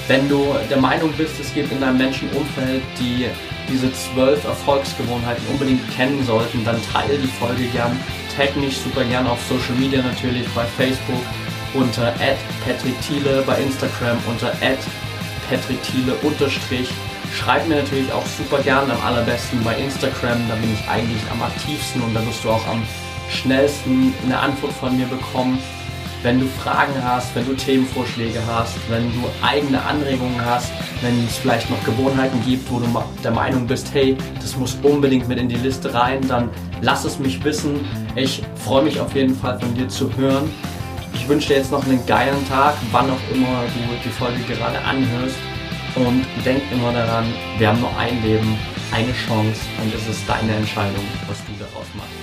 Wenn 0.09 0.29
du 0.29 0.55
der 0.71 0.79
Meinung 0.79 1.13
bist, 1.13 1.39
es 1.41 1.53
gibt 1.55 1.71
in 1.73 1.81
deinem 1.81 1.99
Menschenumfeld, 1.99 2.83
die 2.99 3.27
diese 3.71 3.93
zwölf 3.93 4.45
Erfolgsgewohnheiten 4.45 5.47
unbedingt 5.49 5.89
kennen 5.95 6.25
sollten, 6.25 6.65
dann 6.65 6.81
teile 6.93 7.19
die 7.19 7.29
Folge 7.29 7.65
gern 7.73 7.97
tag 8.37 8.57
mich 8.57 8.77
super 8.79 9.05
gern 9.05 9.27
auf 9.27 9.39
Social 9.49 9.75
Media 9.79 10.03
natürlich, 10.03 10.49
bei 10.55 10.65
Facebook 10.65 11.23
unter 11.75 12.15
@patrickthiele, 12.65 13.43
bei 13.47 13.59
Instagram 13.59 14.19
unter 14.27 14.53
@patrickthiele 15.49 16.15
unterstrich. 16.23 16.89
Schreib 17.35 17.67
mir 17.67 17.77
natürlich 17.77 18.13
auch 18.13 18.27
super 18.27 18.63
gern 18.63 18.91
am 18.91 19.01
allerbesten 19.01 19.65
bei 19.65 19.75
Instagram, 19.77 20.39
da 20.49 20.55
bin 20.57 20.73
ich 20.75 20.89
eigentlich 20.89 21.23
am 21.31 21.43
aktivsten 21.43 22.03
und 22.03 22.15
da 22.15 22.25
wirst 22.27 22.45
du 22.45 22.51
auch 22.51 22.67
am 22.67 22.83
schnellsten 23.31 24.13
eine 24.25 24.39
Antwort 24.39 24.73
von 24.75 24.97
mir 24.97 25.07
bekommen. 25.07 25.59
Wenn 26.23 26.39
du 26.39 26.47
Fragen 26.47 26.93
hast, 27.03 27.35
wenn 27.35 27.47
du 27.47 27.55
Themenvorschläge 27.55 28.39
hast, 28.47 28.77
wenn 28.89 29.11
du 29.13 29.29
eigene 29.45 29.83
Anregungen 29.83 30.45
hast, 30.45 30.71
wenn 31.01 31.25
es 31.27 31.39
vielleicht 31.39 31.69
noch 31.69 31.83
Gewohnheiten 31.85 32.41
gibt, 32.47 32.71
wo 32.71 32.79
du 32.79 32.87
der 33.25 33.33
Meinung 33.33 33.67
bist, 33.67 33.93
hey, 33.93 34.17
das 34.41 34.57
muss 34.57 34.77
unbedingt 34.83 35.27
mit 35.27 35.39
in 35.39 35.49
die 35.49 35.57
Liste 35.57 35.93
rein, 35.93 36.21
dann 36.29 36.49
lass 36.81 37.05
es 37.05 37.19
mich 37.19 37.43
wissen. 37.43 37.81
Ich 38.15 38.43
freue 38.55 38.85
mich 38.85 39.01
auf 39.01 39.17
jeden 39.17 39.35
Fall 39.35 39.59
von 39.59 39.75
dir 39.75 39.89
zu 39.89 40.15
hören. 40.17 40.49
Ich 41.15 41.29
wünsche 41.29 41.49
dir 41.49 41.57
jetzt 41.57 41.73
noch 41.73 41.85
einen 41.85 42.05
geilen 42.07 42.47
Tag, 42.49 42.75
wann 42.93 43.11
auch 43.11 43.35
immer 43.35 43.65
du 43.75 43.81
die 44.05 44.11
Folge 44.11 44.43
gerade 44.43 44.79
anhörst. 44.85 45.37
Und 45.95 46.25
denk 46.45 46.63
immer 46.73 46.93
daran, 46.93 47.27
wir 47.59 47.69
haben 47.69 47.81
nur 47.81 47.97
ein 47.99 48.23
Leben, 48.23 48.59
eine 48.93 49.13
Chance 49.13 49.61
und 49.83 49.95
es 49.95 50.09
ist 50.09 50.29
deine 50.29 50.55
Entscheidung, 50.55 51.05
was 51.29 51.39
du 51.45 51.53
daraus 51.59 51.87
machst. 51.95 52.22